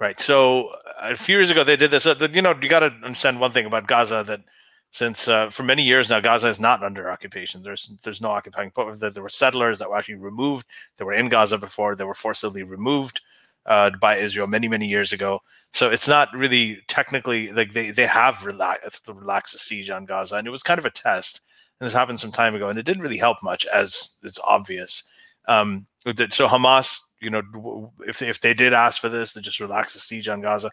[0.00, 0.20] Right.
[0.20, 0.70] So
[1.00, 2.06] a few years ago, they did this.
[2.06, 4.42] Uh, you know, you got to understand one thing about Gaza that
[4.90, 7.62] since uh, for many years now Gaza is not under occupation.
[7.62, 8.72] There's there's no occupying.
[8.74, 10.66] There were settlers that were actually removed.
[10.96, 11.94] They were in Gaza before.
[11.94, 13.20] They were forcibly removed
[13.66, 15.42] uh, by Israel many many years ago.
[15.72, 20.46] So it's not really technically like they they have relaxed the siege on Gaza, and
[20.46, 21.40] it was kind of a test.
[21.78, 25.08] And this happened some time ago, and it didn't really help much, as it's obvious.
[25.48, 29.94] Um, so Hamas, you know, if if they did ask for this to just relax
[29.94, 30.70] the siege on Gaza,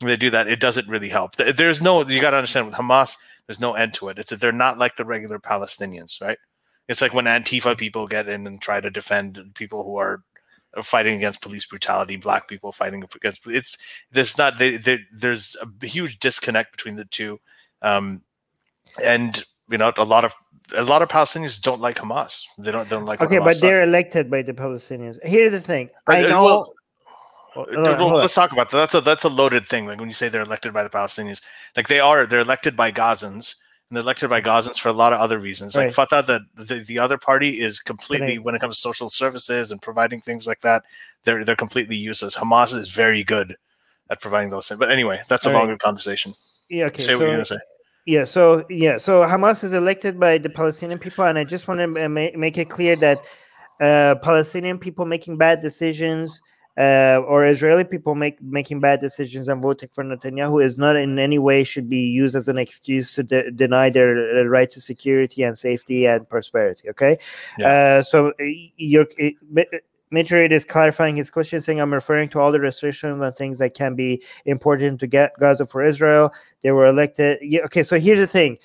[0.00, 0.48] they do that.
[0.48, 1.36] It doesn't really help.
[1.36, 4.18] There's no you got to understand with Hamas there's no end to it.
[4.18, 6.38] It's that they're not like the regular Palestinians, right?
[6.88, 10.22] It's like when Antifa people get in and try to defend people who are
[10.82, 13.76] fighting against police brutality, black people fighting against it's
[14.10, 17.40] there's not they, they, there's a huge disconnect between the two,
[17.82, 18.22] um,
[19.04, 20.34] and you know a lot of
[20.74, 22.44] a lot of Palestinians don't like Hamas.
[22.58, 23.20] They don't they don't like.
[23.20, 23.26] Hamas.
[23.26, 25.18] Okay, but they're elected by the Palestinians.
[25.22, 25.90] Here's the thing.
[26.06, 26.44] I uh, know.
[26.44, 26.72] Well,
[27.56, 28.76] well, uh, let's talk about that.
[28.76, 29.86] That's a that's a loaded thing.
[29.86, 31.40] Like when you say they're elected by the Palestinians,
[31.76, 33.56] like they are, they're elected by Gazans,
[33.88, 34.68] and they're elected by mm-hmm.
[34.68, 35.76] Gazans for a lot of other reasons.
[35.76, 35.94] Like right.
[35.94, 36.22] Fatah,
[36.54, 38.44] the, the the other party is completely right.
[38.44, 40.82] when it comes to social services and providing things like that,
[41.24, 42.36] they're they're completely useless.
[42.36, 43.56] Hamas is very good
[44.08, 44.78] at providing those things.
[44.78, 45.80] But anyway, that's a All longer right.
[45.80, 46.34] conversation.
[46.70, 46.86] Yeah.
[46.86, 47.02] Okay.
[47.02, 47.58] Say so, what you're gonna say.
[48.04, 51.80] Yeah, so yeah, so Hamas is elected by the Palestinian people, and I just want
[51.80, 53.18] to make it clear that
[53.80, 56.40] uh, Palestinian people making bad decisions
[56.78, 61.18] uh, or Israeli people make making bad decisions and voting for Netanyahu is not in
[61.18, 65.42] any way should be used as an excuse to de- deny their right to security
[65.42, 66.88] and safety and prosperity.
[66.90, 67.18] Okay,
[67.58, 67.98] yeah.
[67.98, 68.32] uh, so
[68.76, 69.06] you're.
[70.12, 73.74] Metroid is clarifying his question, saying, I'm referring to all the restrictions and things that
[73.74, 76.32] can be important to get Gaza for Israel.
[76.62, 77.38] They were elected.
[77.40, 78.58] Yeah, okay, so here's the thing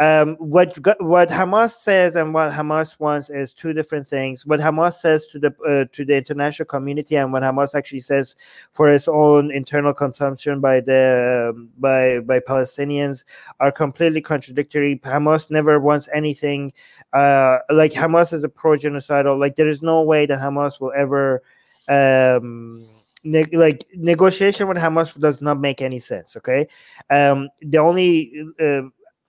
[0.00, 4.46] um, what what Hamas says and what Hamas wants is two different things.
[4.46, 8.34] What Hamas says to the uh, to the international community and what Hamas actually says
[8.72, 13.24] for its own internal consumption by the um, by by Palestinians
[13.60, 14.98] are completely contradictory.
[15.04, 16.72] Hamas never wants anything
[17.12, 19.38] uh, like Hamas is a pro genocidal.
[19.38, 21.42] Like there is no way that Hamas will ever.
[21.88, 22.86] Um,
[23.22, 26.38] Ne- like negotiation with Hamas does not make any sense.
[26.38, 26.66] Okay,
[27.10, 28.80] um, the only uh,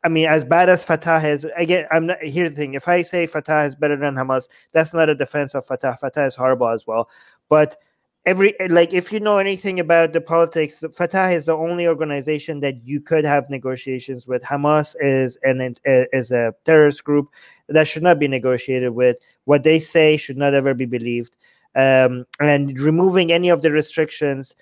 [0.04, 2.18] I mean, as bad as Fatah is, again, I'm not.
[2.22, 5.54] Here's the thing: if I say Fatah is better than Hamas, that's not a defense
[5.54, 5.98] of Fatah.
[6.00, 7.10] Fatah is horrible as well.
[7.50, 7.78] But
[8.26, 12.84] every like, if you know anything about the politics, Fatah is the only organization that
[12.84, 14.42] you could have negotiations with.
[14.42, 17.30] Hamas is an is a terrorist group
[17.70, 19.18] that should not be negotiated with.
[19.46, 21.38] What they say should not ever be believed.
[21.76, 24.56] Um, and removing any of the restrictions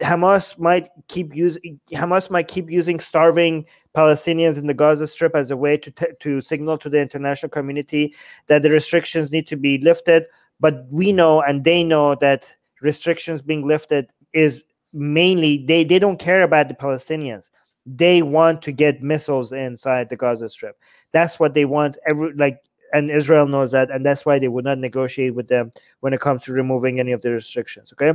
[0.00, 3.64] Hamas might keep using Hamas might keep using starving
[3.96, 7.48] Palestinians in the Gaza Strip as a way to t- to signal to the international
[7.48, 8.14] community
[8.48, 10.24] that the restrictions need to be lifted.
[10.60, 14.62] But we know and they know that restrictions being lifted is
[14.92, 17.48] mainly they they don't care about the Palestinians.
[17.86, 20.78] They want to get missiles inside the Gaza Strip.
[21.12, 21.96] That's what they want.
[22.06, 22.58] Every like
[22.92, 25.70] and Israel knows that, and that's why they would not negotiate with them
[26.00, 27.90] when it comes to removing any of the restrictions.
[27.94, 28.12] Okay,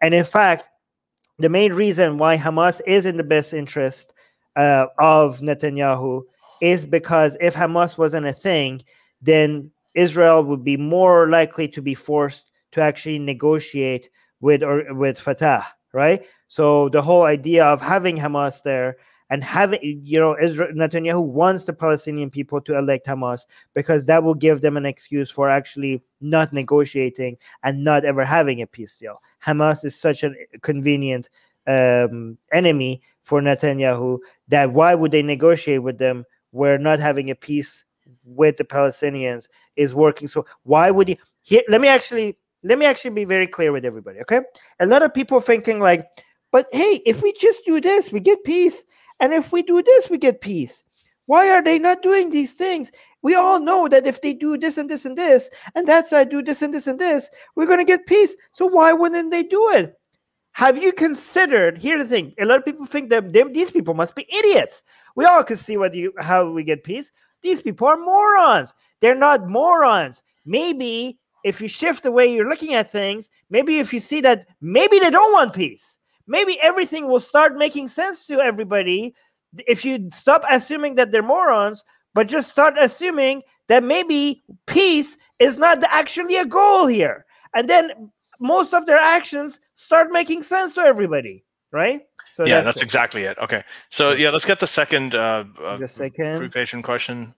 [0.00, 0.68] and in fact
[1.38, 4.12] the main reason why Hamas is in the best interest
[4.56, 6.22] uh, of Netanyahu
[6.60, 8.82] is because if Hamas wasn't a thing,
[9.20, 14.08] then Israel would be more likely to be forced to actually negotiate
[14.40, 16.24] with or with Fatah, right?
[16.48, 18.96] So the whole idea of having Hamas there
[19.32, 24.22] and having you know Israel Netanyahu wants the Palestinian people to elect Hamas because that
[24.22, 28.98] will give them an excuse for actually not negotiating and not ever having a peace
[28.98, 29.22] deal.
[29.42, 31.30] Hamas is such a convenient
[31.66, 34.18] um, enemy for Netanyahu
[34.48, 37.84] that why would they negotiate with them where not having a peace
[38.24, 42.84] with the Palestinians is working so why would he here let me actually let me
[42.84, 44.40] actually be very clear with everybody okay
[44.80, 46.06] a lot of people thinking like
[46.50, 48.82] but hey if we just do this we get peace
[49.22, 50.84] and if we do this, we get peace.
[51.24, 52.90] Why are they not doing these things?
[53.22, 56.28] we all know that if they do this and this and this, and that side
[56.28, 58.34] do this and this and this, we're going to get peace.
[58.54, 59.98] So why wouldn't they do it?
[60.52, 61.78] Have you considered?
[61.78, 64.82] Here's the thing: a lot of people think that these people must be idiots.
[65.16, 67.10] We all can see what you how we get peace.
[67.40, 68.74] These people are morons.
[69.00, 70.22] They're not morons.
[70.44, 74.46] Maybe if you shift the way you're looking at things, maybe if you see that
[74.60, 75.98] maybe they don't want peace,
[76.32, 79.14] maybe everything will start making sense to everybody.
[79.68, 85.58] If you stop assuming that they're morons, but just start assuming that maybe peace is
[85.58, 87.26] not actually a goal here.
[87.54, 88.10] And then
[88.40, 92.00] most of their actions start making sense to everybody, right?
[92.32, 93.36] So yeah, that's, that's exactly it.
[93.38, 97.34] Okay, so yeah, let's get the second uh, uh the second Patreon question.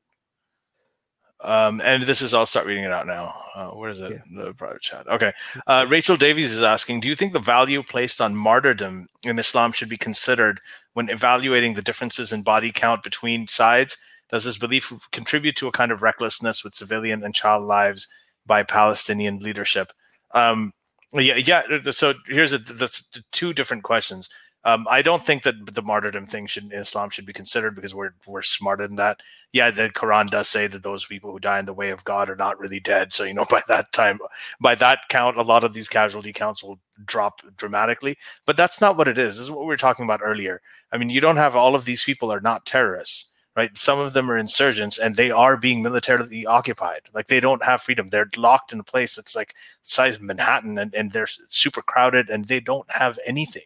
[1.44, 3.34] Um, and this is I'll start reading it out now.
[3.54, 4.12] Uh, where is it?
[4.12, 4.44] Yeah.
[4.44, 5.06] The private chat.
[5.06, 5.32] Okay.
[5.66, 9.72] Uh, Rachel Davies is asking, do you think the value placed on martyrdom in Islam
[9.72, 10.60] should be considered
[10.94, 13.98] when evaluating the differences in body count between sides?
[14.30, 18.08] Does this belief contribute to a kind of recklessness with civilian and child lives
[18.46, 19.92] by Palestinian leadership?
[20.32, 20.72] Um,
[21.12, 21.62] yeah, yeah.
[21.90, 24.28] So here's a, that's two different questions.
[24.66, 27.94] Um, I don't think that the martyrdom thing should in Islam should be considered because
[27.94, 29.20] we're we're smarter than that.
[29.52, 32.30] Yeah, the Quran does say that those people who die in the way of God
[32.30, 33.12] are not really dead.
[33.12, 34.18] So you know, by that time,
[34.60, 38.16] by that count, a lot of these casualty counts will drop dramatically.
[38.46, 39.36] But that's not what it is.
[39.36, 40.60] This is what we were talking about earlier.
[40.92, 43.76] I mean, you don't have all of these people are not terrorists right?
[43.76, 47.02] Some of them are insurgents and they are being militarily occupied.
[47.12, 48.08] Like they don't have freedom.
[48.08, 51.82] They're locked in a place that's like the size of Manhattan and, and they're super
[51.82, 53.62] crowded and they don't have anything.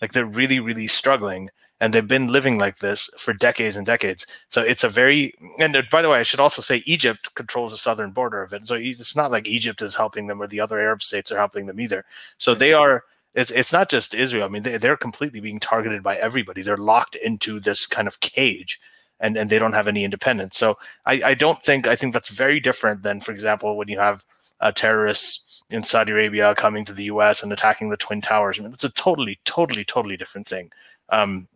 [0.00, 1.50] Like they're really, really struggling.
[1.82, 4.26] And they've been living like this for decades and decades.
[4.50, 7.72] So it's a very, and uh, by the way, I should also say Egypt controls
[7.72, 8.68] the southern border of it.
[8.68, 11.64] So it's not like Egypt is helping them or the other Arab states are helping
[11.64, 12.04] them either.
[12.36, 14.44] So they are, it's, it's not just Israel.
[14.44, 16.60] I mean, they, they're completely being targeted by everybody.
[16.60, 18.78] They're locked into this kind of cage
[19.18, 20.58] and, and they don't have any independence.
[20.58, 20.76] So
[21.06, 24.26] I, I don't think, I think that's very different than, for example, when you have
[24.60, 28.58] uh, terrorists in Saudi Arabia coming to the US and attacking the Twin Towers.
[28.58, 30.70] I mean, it's a totally, totally, totally different thing.
[31.08, 31.48] Um,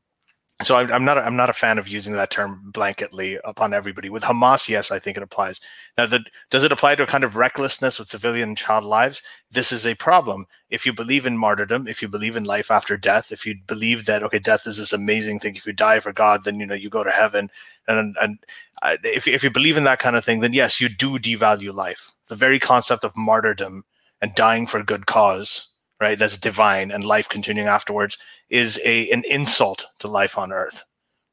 [0.63, 4.09] so I'm, I'm not I'm not a fan of using that term blanketly upon everybody.
[4.09, 5.61] With Hamas, yes, I think it applies.
[5.99, 9.21] Now, the, does it apply to a kind of recklessness with civilian and child lives?
[9.51, 10.47] This is a problem.
[10.71, 14.07] If you believe in martyrdom, if you believe in life after death, if you believe
[14.07, 15.57] that okay, death is this amazing thing.
[15.57, 17.51] If you die for God, then you know you go to heaven.
[17.89, 18.39] And and
[18.83, 21.75] uh, if if you believe in that kind of thing, then yes, you do devalue
[21.75, 22.13] life.
[22.29, 23.85] The very concept of martyrdom
[24.25, 25.69] and dying for a good cause
[26.01, 26.19] right?
[26.19, 28.19] That's divine and life continuing afterwards
[28.51, 30.85] is a an insult to life on earth.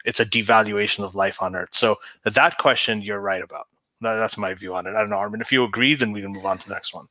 [0.05, 1.73] It's a devaluation of life on earth.
[1.73, 3.67] So that question you're right about.
[3.99, 4.95] That's my view on it.
[4.95, 6.93] I don't know armin if you agree then we can move on to the next
[6.93, 7.07] one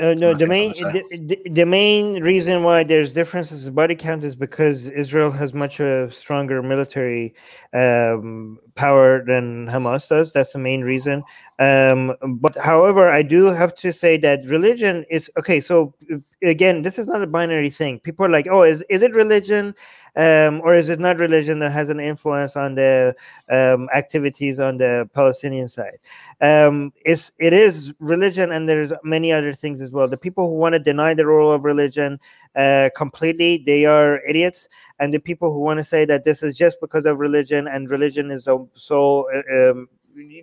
[0.00, 4.34] uh, no, the main the, the, main reason why there's differences in body count is
[4.34, 7.32] because Israel has much a stronger military
[7.72, 10.32] um, power than Hamas does.
[10.32, 11.22] That's the main reason.
[11.60, 15.60] Um, but however, I do have to say that religion is okay.
[15.60, 15.94] So
[16.42, 18.00] again, this is not a binary thing.
[18.00, 19.76] People are like, "Oh, is is it religion?"
[20.16, 23.14] Um, or is it not religion that has an influence on the
[23.50, 25.98] um, activities on the Palestinian side?
[26.40, 30.06] Um, it's it is religion, and there's many other things as well.
[30.08, 32.20] The people who want to deny the role of religion
[32.54, 34.68] uh, completely, they are idiots,
[35.00, 37.90] and the people who want to say that this is just because of religion and
[37.90, 39.28] religion is so,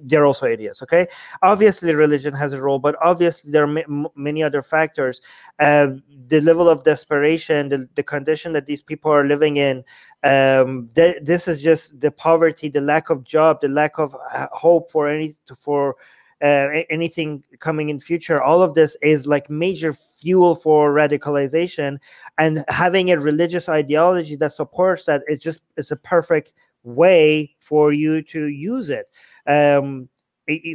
[0.03, 1.07] they're also idiots okay?
[1.41, 5.22] Obviously religion has a role but obviously there are m- many other factors.
[5.59, 5.89] Uh,
[6.28, 9.84] the level of desperation the, the condition that these people are living in
[10.24, 14.47] um, th- this is just the poverty the lack of job the lack of uh,
[14.51, 15.95] hope for any for
[16.41, 18.41] uh, anything coming in future.
[18.41, 21.99] All of this is like major fuel for radicalization
[22.38, 26.53] and having a religious ideology that supports that it's just it's a perfect
[26.84, 29.07] way for you to use it
[29.47, 30.09] um,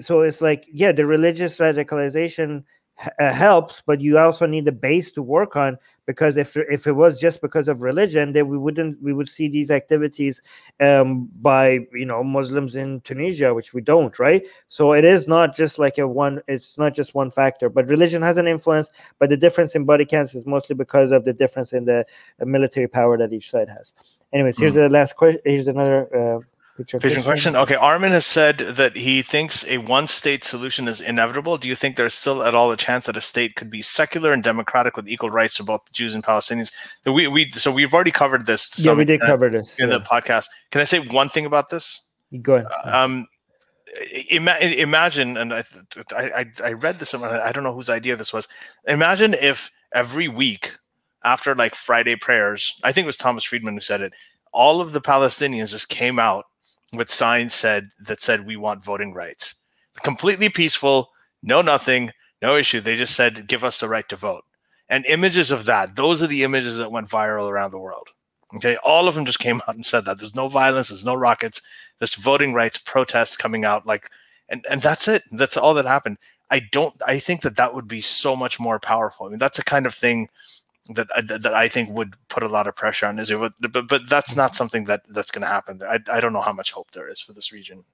[0.01, 2.65] so it's like yeah the religious radicalization
[3.21, 6.93] uh, helps but you also need the base to work on because if if it
[6.93, 10.41] was just because of religion then we wouldn't we would see these activities
[10.81, 15.55] um, by you know muslims in tunisia which we don't right so it is not
[15.55, 18.89] just like a one it's not just one factor but religion has an influence
[19.19, 22.05] but the difference in body counts is mostly because of the difference in the
[22.41, 23.93] uh, military power that each side has
[24.33, 24.77] anyways here's mm.
[24.77, 26.41] the last question here's another uh,
[26.79, 27.57] Patreon question.
[27.57, 31.57] Okay, Armin has said that he thinks a one-state solution is inevitable.
[31.57, 34.33] Do you think there's still at all a chance that a state could be secular
[34.33, 36.73] and democratic with equal rights for both Jews and Palestinians?
[37.07, 38.79] We, we so we've already covered this.
[38.79, 39.99] Yeah, we did cover this in yeah.
[39.99, 40.47] the podcast.
[40.71, 42.09] Can I say one thing about this?
[42.43, 42.67] Go ahead.
[42.85, 43.27] Um,
[44.29, 45.65] ima- imagine, and I,
[46.11, 47.15] I, I read this.
[47.15, 48.49] I don't know whose idea this was.
[48.87, 50.77] Imagine if every week
[51.25, 54.13] after like Friday prayers, I think it was Thomas Friedman who said it.
[54.53, 56.45] All of the Palestinians just came out
[56.93, 59.57] with signs said that said we want voting rights
[60.03, 61.11] completely peaceful,
[61.43, 62.11] no nothing,
[62.43, 62.81] no issue.
[62.81, 64.45] They just said, give us the right to vote.
[64.89, 68.09] And images of that, those are the images that went viral around the world.
[68.55, 68.77] Okay.
[68.85, 71.61] All of them just came out and said that there's no violence, there's no rockets,
[72.01, 73.87] just voting rights protests coming out.
[73.87, 74.09] Like,
[74.49, 75.25] and, and that's it.
[75.33, 76.19] That's all that happened.
[76.51, 79.27] I don't, I think that that would be so much more powerful.
[79.27, 80.29] I mean, that's the kind of thing
[80.91, 83.89] that, uh, that I think would put a lot of pressure on Israel, but, but,
[83.89, 85.83] but that's not something that that's going to happen.
[85.83, 87.85] I, I don't know how much hope there is for this region.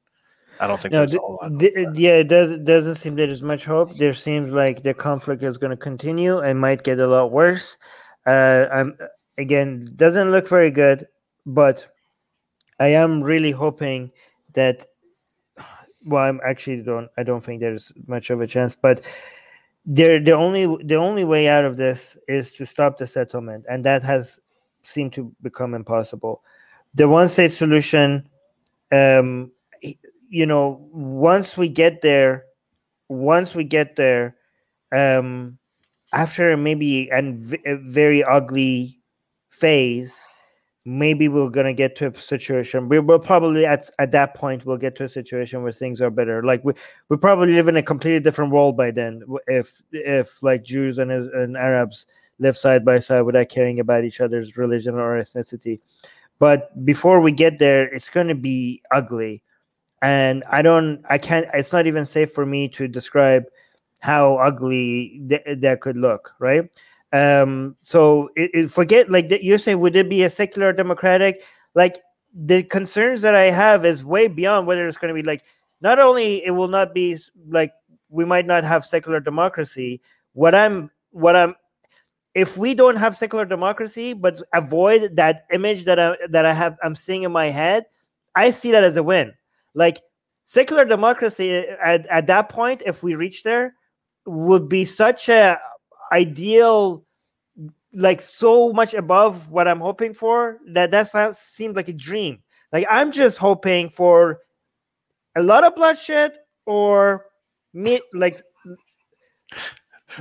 [0.60, 1.96] I don't think no, there's a lot.
[1.96, 3.96] yeah, it does, doesn't seem there's much hope.
[3.96, 7.78] There seems like the conflict is going to continue and might get a lot worse.
[8.26, 8.96] Uh, I'm
[9.38, 11.06] again doesn't look very good,
[11.46, 11.88] but
[12.78, 14.12] I am really hoping
[14.54, 14.86] that.
[16.04, 17.08] Well, I'm actually don't.
[17.16, 19.02] I don't think there's much of a chance, but
[19.84, 23.84] there the only the only way out of this is to stop the settlement, and
[23.84, 24.40] that has
[24.82, 26.42] seemed to become impossible.
[26.94, 28.28] The one state solution.
[28.92, 29.52] Um,
[30.28, 32.44] you know, once we get there,
[33.08, 34.36] once we get there,
[34.90, 35.58] um,
[36.12, 38.98] after maybe and a very ugly
[39.50, 40.18] phase,
[40.84, 42.88] maybe we're gonna get to a situation.
[42.88, 46.10] We will probably at at that point we'll get to a situation where things are
[46.10, 46.42] better.
[46.42, 46.74] Like we
[47.08, 49.22] we probably live in a completely different world by then.
[49.46, 52.06] If if like Jews and and Arabs
[52.38, 55.80] live side by side without caring about each other's religion or ethnicity.
[56.38, 59.44] But before we get there, it's going to be ugly
[60.02, 61.46] and I don't, I can't.
[61.54, 63.44] It's not even safe for me to describe
[64.00, 66.68] how ugly th- that could look, right?
[67.12, 71.42] Um, so it, it, forget like you say, would it be a secular democratic?
[71.74, 71.98] Like
[72.34, 75.44] the concerns that I have is way beyond whether it's going to be like.
[75.80, 77.72] Not only it will not be like
[78.08, 80.00] we might not have secular democracy.
[80.32, 81.56] What I'm, what I'm,
[82.34, 86.78] if we don't have secular democracy, but avoid that image that I that I have,
[86.84, 87.84] I'm seeing in my head,
[88.34, 89.34] I see that as a win
[89.74, 89.98] like
[90.44, 93.74] secular democracy at, at that point, if we reach there,
[94.26, 95.58] would be such a
[96.12, 97.04] ideal
[97.94, 102.42] like so much above what I'm hoping for that that sounds seems like a dream.
[102.72, 104.40] Like I'm just hoping for
[105.36, 107.26] a lot of bloodshed or
[107.74, 108.42] me like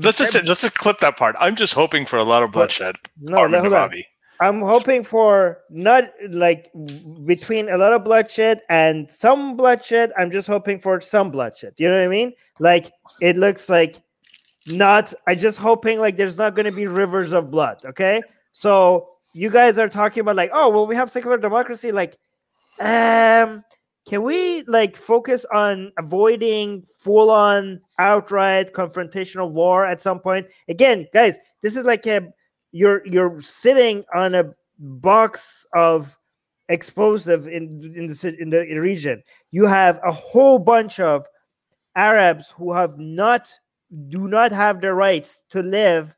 [0.02, 1.36] let's just let's just clip that part.
[1.40, 2.96] I'm just hoping for a lot of bloodshed.
[3.20, 4.04] No, Armin Navabi.
[4.42, 6.72] I'm hoping for not like
[7.26, 10.12] between a lot of bloodshed and some bloodshed.
[10.18, 11.76] I'm just hoping for some bloodshed.
[11.78, 12.34] You know what I mean?
[12.60, 14.02] Like it looks like
[14.68, 15.14] not.
[15.28, 17.82] I just hoping like there's not going to be rivers of blood.
[17.86, 21.92] Okay, so you guys are talking about like, oh well, we have secular democracy.
[21.92, 22.18] Like,
[22.80, 23.64] um,
[24.08, 30.48] can we like focus on avoiding full on outright confrontational war at some point?
[30.68, 32.32] Again, guys, this is like a
[32.72, 36.18] you're you're sitting on a box of
[36.70, 39.22] explosive in in the in the region.
[39.52, 41.28] You have a whole bunch of
[41.96, 43.52] Arabs who have not
[44.08, 46.16] do not have the rights to live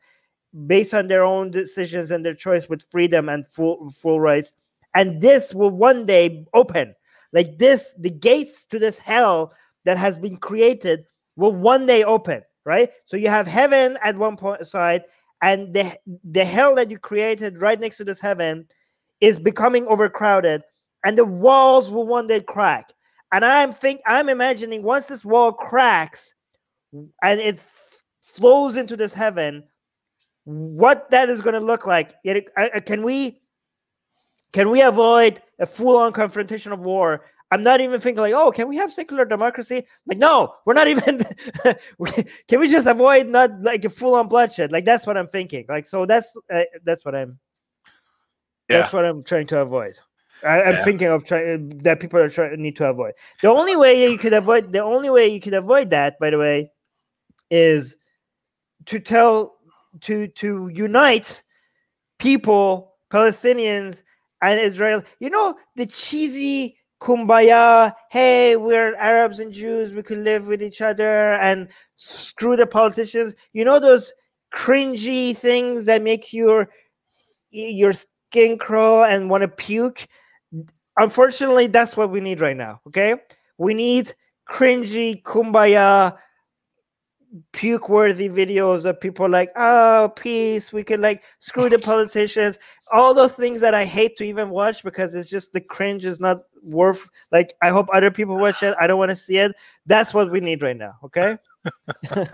[0.67, 4.53] based on their own decisions and their choice with freedom and full full rights.
[4.95, 6.93] And this will one day open.
[7.31, 9.53] Like this, the gates to this hell
[9.85, 11.05] that has been created
[11.35, 12.91] will one day open, right?
[13.05, 15.03] So you have heaven at one point side
[15.43, 18.65] and the the hell that you created right next to this heaven
[19.21, 20.63] is becoming overcrowded
[21.05, 22.91] and the walls will one day crack
[23.31, 26.32] and i'm think i'm imagining once this wall cracks
[27.21, 29.63] and it f- flows into this heaven
[30.45, 32.13] what that is going to look like
[32.85, 33.39] can we
[34.51, 37.23] can we avoid a full-on confrontation of war
[37.53, 39.85] I'm not even thinking like, oh, can we have secular democracy?
[40.07, 41.23] Like, no, we're not even.
[42.47, 44.71] can we just avoid not like a full on bloodshed?
[44.71, 45.65] Like that's what I'm thinking.
[45.69, 47.37] Like, so that's uh, that's what I'm.
[48.67, 48.79] Yeah.
[48.79, 49.99] That's what I'm trying to avoid.
[50.43, 50.83] I, am yeah.
[50.83, 53.13] thinking of trying that people are trying need to avoid.
[53.43, 56.39] The only way you could avoid the only way you could avoid that, by the
[56.39, 56.71] way,
[57.53, 57.95] is
[58.87, 59.57] to tell
[60.01, 61.43] to to unite
[62.17, 64.01] people, Palestinians
[64.41, 65.03] and Israel.
[65.19, 70.79] You know the cheesy kumbaya hey we're arabs and jews we could live with each
[70.79, 73.35] other and screw the politicians.
[73.53, 74.11] You know those
[74.51, 76.69] cringy things that make your
[77.51, 80.07] your skin crawl and want to puke?
[80.97, 83.15] Unfortunately that's what we need right now okay?
[83.59, 84.11] We need
[84.49, 86.17] cringy kumbaya
[87.51, 92.59] puke worthy videos of people like oh peace we could like screw the politicians
[92.91, 96.19] all those things that i hate to even watch because it's just the cringe is
[96.19, 99.51] not worth like i hope other people watch it i don't want to see it
[99.87, 101.37] that's what we need right now okay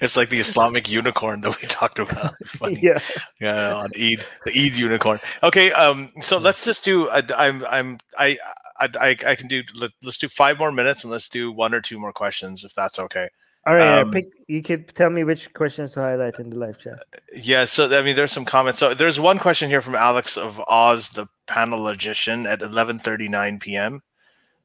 [0.00, 2.34] it's like the Islamic unicorn that we talked about.
[2.46, 2.80] Funny.
[2.82, 2.98] Yeah,
[3.40, 5.20] yeah, on Eid, the Eid unicorn.
[5.42, 7.08] Okay, um, so let's just do.
[7.08, 8.36] I, I'm, I'm, I,
[8.78, 9.62] I, I can do.
[9.74, 12.74] Let, us do five more minutes and let's do one or two more questions if
[12.74, 13.28] that's okay.
[13.66, 16.78] All right, um, pick, you could tell me which questions to highlight in the live
[16.78, 16.98] chat.
[17.34, 18.80] Yeah, so I mean, there's some comments.
[18.80, 24.00] So there's one question here from Alex of Oz, the panel logician, at 11:39 p.m.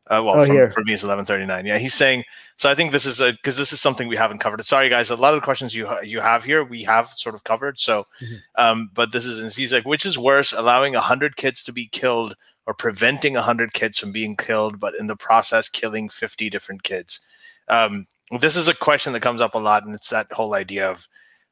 [0.07, 1.65] Uh, well, oh, from, for me, it's 11:39.
[1.65, 2.23] Yeah, he's saying.
[2.57, 4.63] So I think this is a because this is something we haven't covered.
[4.63, 5.09] Sorry, guys.
[5.09, 7.77] A lot of the questions you you have here we have sort of covered.
[7.79, 8.35] So, mm-hmm.
[8.55, 12.35] um, but this is he's like, which is worse, allowing hundred kids to be killed
[12.67, 17.19] or preventing 100 kids from being killed, but in the process killing 50 different kids?
[17.67, 18.07] Um,
[18.39, 21.07] this is a question that comes up a lot, and it's that whole idea of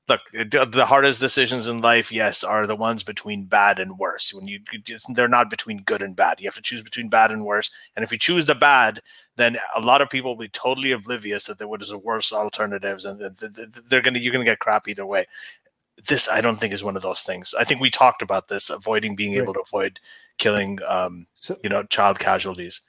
[0.09, 4.33] look, the hardest decisions in life, yes, are the ones between bad and worse.
[4.33, 4.59] When you,
[5.13, 6.39] they're not between good and bad.
[6.39, 7.71] You have to choose between bad and worse.
[7.95, 8.99] And if you choose the bad,
[9.35, 13.05] then a lot of people will be totally oblivious that there was a worse alternatives,
[13.05, 13.19] and
[13.87, 15.25] they're gonna you're gonna get crap either way.
[16.07, 17.55] This I don't think is one of those things.
[17.57, 19.41] I think we talked about this, avoiding being right.
[19.41, 19.99] able to avoid
[20.37, 22.81] killing, um, so, you know, child casualties.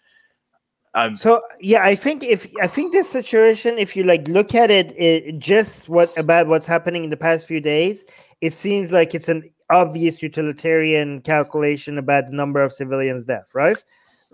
[0.94, 4.70] Um, so yeah, I think if I think this situation, if you like look at
[4.70, 8.04] it, it, just what about what's happening in the past few days,
[8.40, 13.82] it seems like it's an obvious utilitarian calculation about the number of civilians death, right?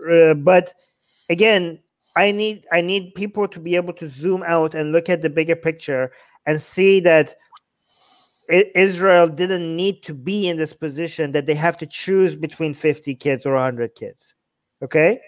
[0.09, 0.73] Uh, but
[1.29, 1.79] again,
[2.15, 5.29] I need I need people to be able to zoom out and look at the
[5.31, 6.11] bigger picture
[6.45, 7.35] and see that
[8.49, 13.15] Israel didn't need to be in this position that they have to choose between 50
[13.15, 14.35] kids or 100 kids.
[14.83, 15.21] Okay?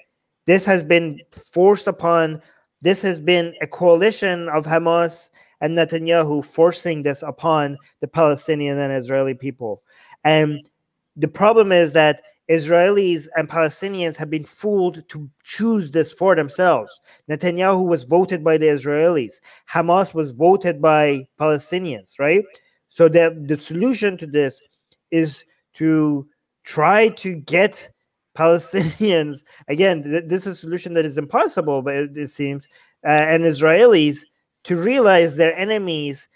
[0.45, 1.19] This has been
[1.51, 2.41] forced upon,
[2.81, 5.29] this has been a coalition of Hamas
[5.61, 9.81] and Netanyahu forcing this upon the Palestinian and Israeli people.
[10.23, 10.69] And
[11.15, 16.99] the problem is that Israelis and Palestinians have been fooled to choose this for themselves.
[17.29, 19.35] Netanyahu was voted by the Israelis.
[19.71, 22.43] Hamas was voted by Palestinians, right?
[22.89, 24.61] So the, the solution to this
[25.09, 26.27] is to
[26.63, 27.89] try to get
[28.37, 30.03] Palestinians again.
[30.03, 32.67] Th- this is a solution that is impossible, but it, it seems,
[33.05, 34.19] uh, and Israelis
[34.65, 36.27] to realize their enemies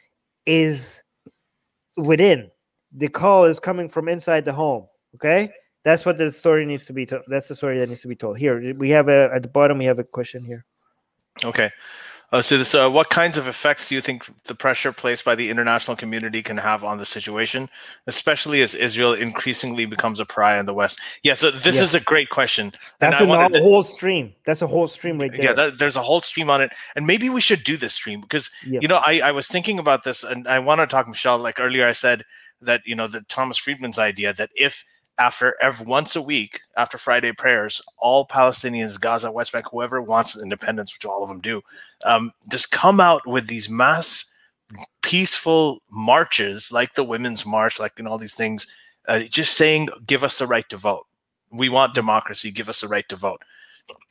[0.46, 1.02] is
[1.96, 2.50] within.
[2.96, 4.88] The call is coming from inside the home.
[5.16, 5.52] Okay,
[5.84, 7.24] that's what the story needs to be told.
[7.28, 8.38] That's the story that needs to be told.
[8.38, 9.78] Here we have a at the bottom.
[9.78, 10.66] We have a question here.
[11.44, 11.70] Okay.
[12.34, 15.34] Uh, so, this, uh, what kinds of effects do you think the pressure placed by
[15.34, 17.70] the international community can have on the situation,
[18.06, 21.00] especially as Israel increasingly becomes a pariah in the West?
[21.24, 21.84] Yeah, so this yes.
[21.84, 22.74] is a great question.
[23.00, 24.34] That's a to, whole stream.
[24.46, 25.42] That's a whole stream right there.
[25.42, 28.20] Yeah, that, there's a whole stream on it, and maybe we should do this stream
[28.20, 28.82] because yep.
[28.82, 31.40] you know I, I was thinking about this, and I want to talk, Michelle.
[31.40, 32.26] Like earlier, I said
[32.62, 34.84] that you know the Thomas Friedman's idea that if
[35.20, 40.42] after every once a week after Friday prayers, all Palestinians, Gaza, West Bank, whoever wants
[40.42, 41.62] independence, which all of them do,
[42.06, 44.34] um, just come out with these mass
[45.02, 48.68] peaceful marches, like the Women's March, like and all these things,
[49.08, 51.08] uh, just saying, "Give us the right to vote.
[51.52, 52.52] We want democracy.
[52.52, 53.42] Give us the right to vote."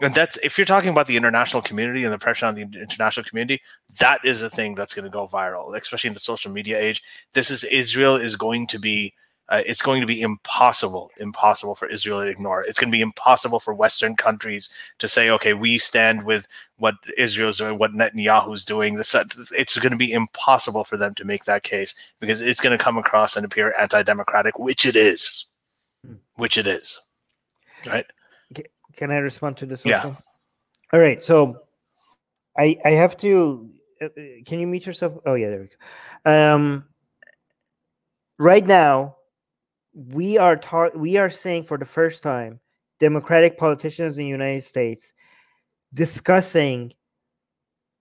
[0.00, 3.24] And that's if you're talking about the international community and the pressure on the international
[3.24, 3.60] community,
[3.98, 7.02] that is a thing that's going to go viral, especially in the social media age.
[7.34, 9.12] This is Israel is going to be
[9.48, 12.64] uh, it's going to be impossible, impossible for Israel to ignore.
[12.64, 14.68] It's going to be impossible for Western countries
[14.98, 18.96] to say, okay, we stand with what Israel's doing, what Netanyahu's doing.
[18.96, 19.14] This,
[19.52, 22.82] it's going to be impossible for them to make that case because it's going to
[22.82, 25.46] come across and appear anti-democratic, which it is,
[26.04, 26.14] hmm.
[26.34, 27.00] which it is.
[27.86, 28.06] Right?
[28.96, 29.80] Can I respond to this?
[29.80, 29.88] Also?
[29.90, 30.14] Yeah.
[30.92, 31.22] All right.
[31.22, 31.62] So,
[32.58, 33.70] I I have to.
[34.00, 35.18] Uh, uh can you mute yourself?
[35.26, 36.54] Oh yeah, there we go.
[36.54, 36.84] Um,
[38.38, 39.16] right now
[39.96, 42.60] we are ta- we are saying for the first time
[43.00, 45.12] democratic politicians in the united states
[45.94, 46.92] discussing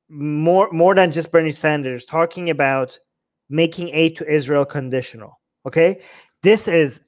[0.09, 2.99] more more than just bernie sanders talking about
[3.49, 6.01] making aid to israel conditional okay?
[6.43, 7.01] This is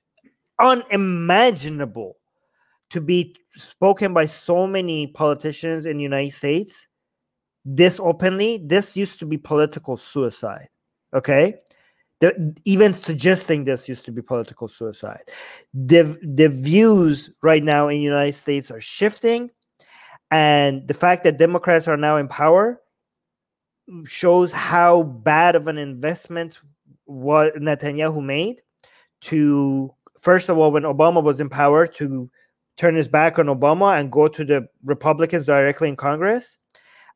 [0.60, 2.18] unimaginable
[2.90, 6.88] to be spoken by so many politicians in the united states
[7.70, 8.62] this openly.
[8.64, 10.70] This used to be political suicide
[11.14, 11.56] okay
[12.20, 15.32] the, even suggesting this used to be political suicide.
[15.74, 19.52] The, the views right now in the United States are shifting,
[20.32, 22.82] and the fact that Democrats are now in power
[24.06, 26.60] shows how bad of an investment
[27.06, 28.62] what Netanyahu made
[29.22, 32.30] to first of all when Obama was in power to
[32.76, 36.58] turn his back on Obama and go to the Republicans directly in Congress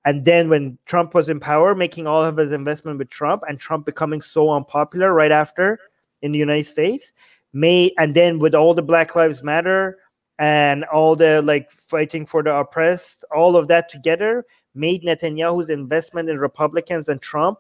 [0.06, 3.60] and then when Trump was in power, making all of his investment with Trump, and
[3.60, 5.80] Trump becoming so unpopular right after
[6.22, 7.14] in the United States,
[7.54, 9.98] made and then with all the Black Lives Matter
[10.40, 16.30] and all the like fighting for the oppressed, all of that together made Netanyahu's investment
[16.30, 17.60] in Republicans and Trump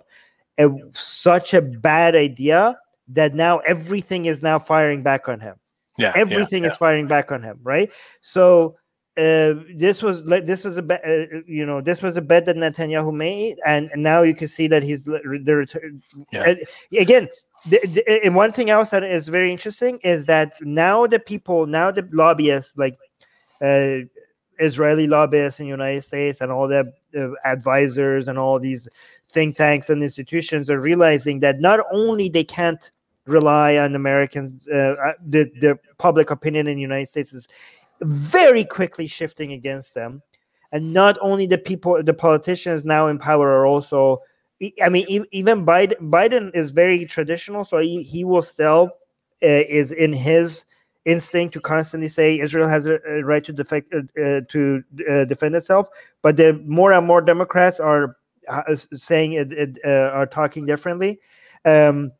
[0.57, 2.77] a, such a bad idea
[3.09, 5.55] that now everything is now firing back on him.
[5.97, 7.91] Yeah, everything yeah, is firing back on him, right?
[8.22, 8.77] So
[9.17, 12.45] uh, this was like this was a bet, uh, you know, this was a bet
[12.45, 15.19] that Netanyahu made, and, and now you can see that he's the
[15.55, 16.01] return.
[16.31, 16.55] Yeah.
[16.97, 17.27] again,
[17.69, 21.67] the, the, and one thing else that is very interesting is that now the people,
[21.67, 22.97] now the lobbyists, like
[23.61, 23.97] uh,
[24.59, 28.88] Israeli lobbyists in the United States and all the uh, advisors and all these
[29.29, 32.91] think tanks and institutions are realizing that not only they can't
[33.25, 37.47] rely on Americans, uh, uh, the the public opinion in the United States is
[38.01, 40.21] very quickly shifting against them,
[40.71, 44.17] and not only the people, the politicians now in power are also.
[44.79, 48.91] I mean, even Biden, Biden is very traditional, so he, he will still
[49.43, 50.65] uh, is in his
[51.05, 55.55] instinct to constantly say Israel has a, right to defect, uh, uh, to uh, defend
[55.55, 55.87] itself.
[56.21, 58.17] But the more and more Democrats are
[58.47, 61.19] uh, saying it, it uh, are talking differently.
[61.65, 62.11] Um,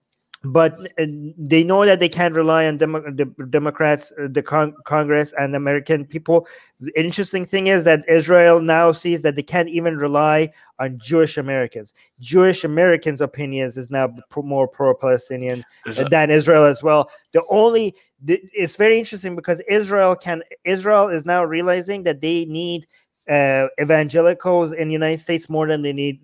[0.44, 1.06] but uh,
[1.38, 5.56] they know that they can't rely on Demo- the Democrats, uh, the con- Congress, and
[5.56, 6.48] American people.
[6.80, 11.38] The interesting thing is that Israel now sees that they can't even rely on Jewish
[11.38, 11.94] Americans.
[12.20, 15.64] Jewish Americans' opinions is now more pro-Palestinian
[16.10, 17.12] than Israel as well.
[17.34, 17.96] The only
[18.26, 22.88] it's very interesting because Israel can Israel is now realizing that they need
[23.30, 26.20] uh, evangelicals in the United States more than they need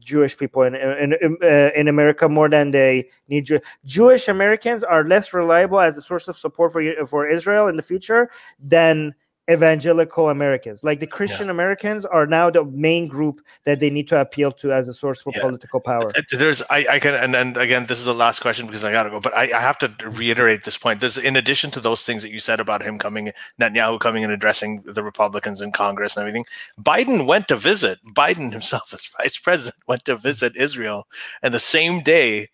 [0.00, 5.04] Jewish people in in, uh, in America more than they need Jew- Jewish Americans are
[5.04, 9.14] less reliable as a source of support for for Israel in the future than
[9.48, 10.84] evangelical Americans.
[10.84, 11.52] Like the Christian yeah.
[11.52, 15.20] Americans are now the main group that they need to appeal to as a source
[15.20, 15.42] for yeah.
[15.42, 16.10] political power.
[16.32, 19.10] There's, I, I can, and, and again, this is the last question because I gotta
[19.10, 21.00] go, but I, I have to reiterate this point.
[21.00, 24.32] There's, in addition to those things that you said about him coming, Netanyahu coming and
[24.32, 26.44] addressing the Republicans in Congress and everything,
[26.80, 31.06] Biden went to visit, Biden himself as vice president went to visit Israel,
[31.42, 32.48] and the same day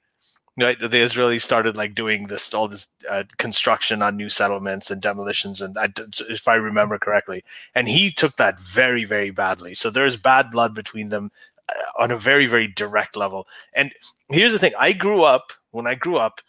[0.64, 5.02] right, the Israelis started like doing this all this uh, construction on new settlements and
[5.02, 5.92] demolitions, and I,
[6.28, 9.74] if I remember correctly, and he took that very very badly.
[9.74, 11.30] So there's bad blood between them
[11.68, 13.46] uh, on a very very direct level.
[13.74, 13.92] And
[14.30, 16.40] here's the thing: I grew up when I grew up.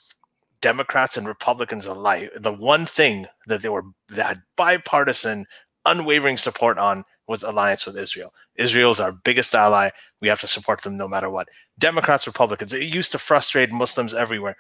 [0.60, 5.46] Democrats and Republicans alike, the one thing that they were that bipartisan,
[5.86, 8.34] unwavering support on was alliance with Israel.
[8.56, 9.90] Israel is our biggest ally.
[10.22, 11.48] We have to support them no matter what.
[11.80, 14.56] Democrats, Republicans, it used to frustrate Muslims everywhere.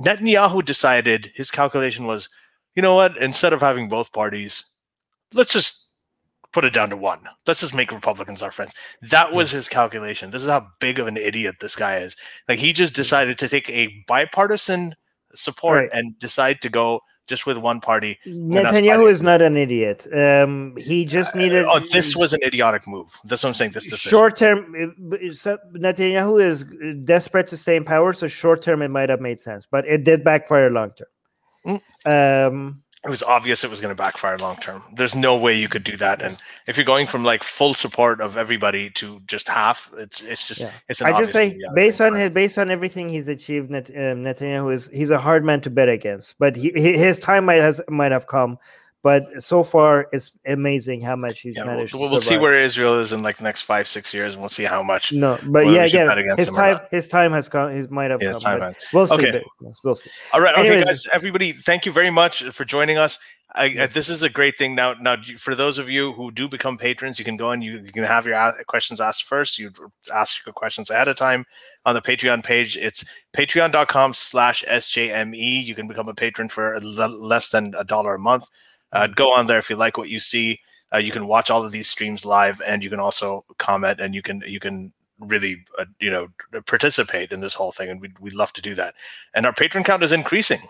[0.00, 2.28] Netanyahu decided his calculation was,
[2.74, 3.16] you know what?
[3.18, 4.64] Instead of having both parties,
[5.32, 5.88] let's just
[6.52, 7.20] put it down to one.
[7.46, 8.74] Let's just make Republicans our friends.
[9.02, 9.56] That was hmm.
[9.56, 10.30] his calculation.
[10.30, 12.16] This is how big of an idiot this guy is.
[12.48, 13.02] Like he just hmm.
[13.02, 14.94] decided to take a bipartisan
[15.34, 15.90] support right.
[15.92, 18.18] and decide to go just with one party.
[18.26, 20.06] Netanyahu is not an idiot.
[20.12, 21.64] Um, he just uh, needed.
[21.66, 23.16] Uh, oh, this was an idiotic move.
[23.24, 23.72] That's what I'm saying.
[23.72, 26.64] This short term, Netanyahu is
[27.04, 30.04] desperate to stay in power, so short term it might have made sense, but it
[30.04, 31.80] did backfire long term.
[32.06, 32.46] Mm.
[32.46, 34.82] Um, it was obvious it was going to backfire long term.
[34.94, 36.20] There's no way you could do that.
[36.20, 40.48] And if you're going from like full support of everybody to just half, it's it's
[40.48, 40.72] just yeah.
[40.88, 41.00] it's.
[41.00, 44.90] I just say based on his based on everything he's achieved, Net, um, Netanyahu is
[44.92, 46.36] he's a hard man to bet against.
[46.38, 48.58] But he, his time might has might have come.
[49.02, 51.94] But so far, it's amazing how much he's yeah, managed.
[51.94, 54.48] We'll, we'll see where Israel is in like the next five, six years, and we'll
[54.48, 55.12] see how much.
[55.12, 57.70] No, but yeah, again, his time, his time has come.
[57.70, 58.40] His might have yeah, come.
[58.40, 59.14] Time we'll see.
[59.14, 59.44] Okay.
[59.84, 60.10] We'll see.
[60.32, 63.18] All right, Anyways, okay, guys, everybody, thank you very much for joining us.
[63.54, 64.74] I, this is a great thing.
[64.74, 67.78] Now, now for those of you who do become patrons, you can go and you,
[67.78, 69.58] you can have your questions asked first.
[69.58, 69.72] You
[70.14, 71.46] ask your questions ahead of time
[71.86, 72.76] on the Patreon page.
[72.76, 75.64] It's patreon.com slash SJME.
[75.64, 78.44] You can become a patron for less than a dollar a month.
[78.92, 79.12] Uh, mm-hmm.
[79.14, 80.60] go on there if you like what you see.
[80.92, 84.14] Uh, you can watch all of these streams live, and you can also comment, and
[84.14, 86.28] you can you can really uh, you know
[86.66, 88.94] participate in this whole thing, and we'd, we'd love to do that.
[89.34, 90.60] And our patron count is increasing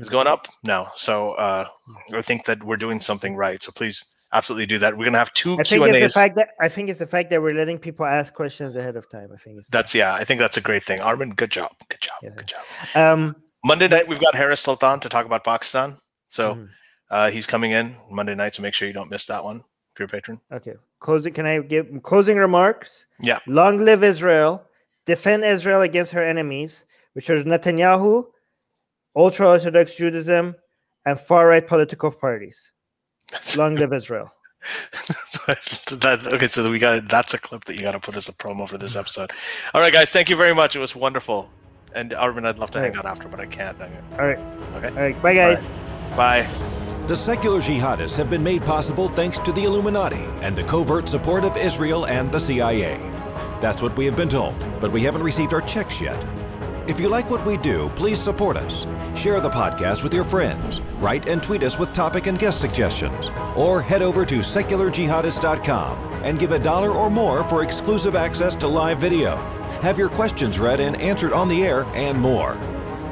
[0.00, 0.92] it's going up now.
[0.96, 1.68] So uh,
[2.12, 3.62] I think that we're doing something right.
[3.62, 4.96] So please absolutely do that.
[4.96, 6.14] We're gonna have two Q and A's.
[6.14, 8.96] The fact that I think it's the fact that we're letting people ask questions ahead
[8.96, 9.28] of time.
[9.32, 10.14] I think it's that's yeah.
[10.14, 11.00] I think that's a great thing.
[11.00, 12.30] Armin, good job, good job, yeah.
[12.36, 12.62] good job.
[12.94, 15.98] Um, Monday night we've got Harris Sultan to talk about Pakistan.
[16.28, 16.64] So mm-hmm.
[17.10, 18.54] Uh, he's coming in Monday night.
[18.54, 20.40] So make sure you don't miss that one if you're a patron.
[20.52, 20.74] Okay.
[21.00, 21.32] Closing.
[21.32, 23.06] Can I give closing remarks?
[23.20, 23.38] Yeah.
[23.46, 24.62] Long live Israel.
[25.06, 28.26] Defend Israel against her enemies, which are Netanyahu,
[29.14, 30.54] ultra Orthodox Judaism,
[31.04, 32.72] and far right political parties.
[33.56, 34.32] Long live Israel.
[35.46, 38.32] that, okay, so we got that's a clip that you got to put as a
[38.32, 39.30] promo for this episode.
[39.74, 40.74] All right, guys, thank you very much.
[40.74, 41.50] It was wonderful.
[41.94, 43.04] And Armin, I'd love to All hang right.
[43.04, 43.78] out after, but I can't.
[43.80, 44.38] All right.
[44.74, 44.88] Okay.
[44.88, 45.22] All right.
[45.22, 45.66] Bye, guys.
[46.16, 46.82] Bye.
[47.06, 51.44] The secular jihadists have been made possible thanks to the Illuminati and the covert support
[51.44, 52.96] of Israel and the CIA.
[53.60, 56.18] That's what we have been told, but we haven't received our checks yet.
[56.86, 58.86] If you like what we do, please support us.
[59.20, 60.80] Share the podcast with your friends.
[60.98, 63.30] Write and tweet us with topic and guest suggestions.
[63.54, 68.66] Or head over to secularjihadist.com and give a dollar or more for exclusive access to
[68.66, 69.36] live video.
[69.82, 72.56] Have your questions read and answered on the air, and more.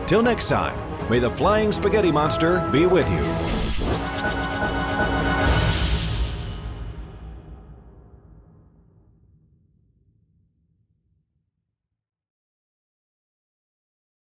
[0.07, 0.79] Till next time,
[1.11, 3.72] may the flying spaghetti monster be with you.
[3.85, 4.52] Thank you.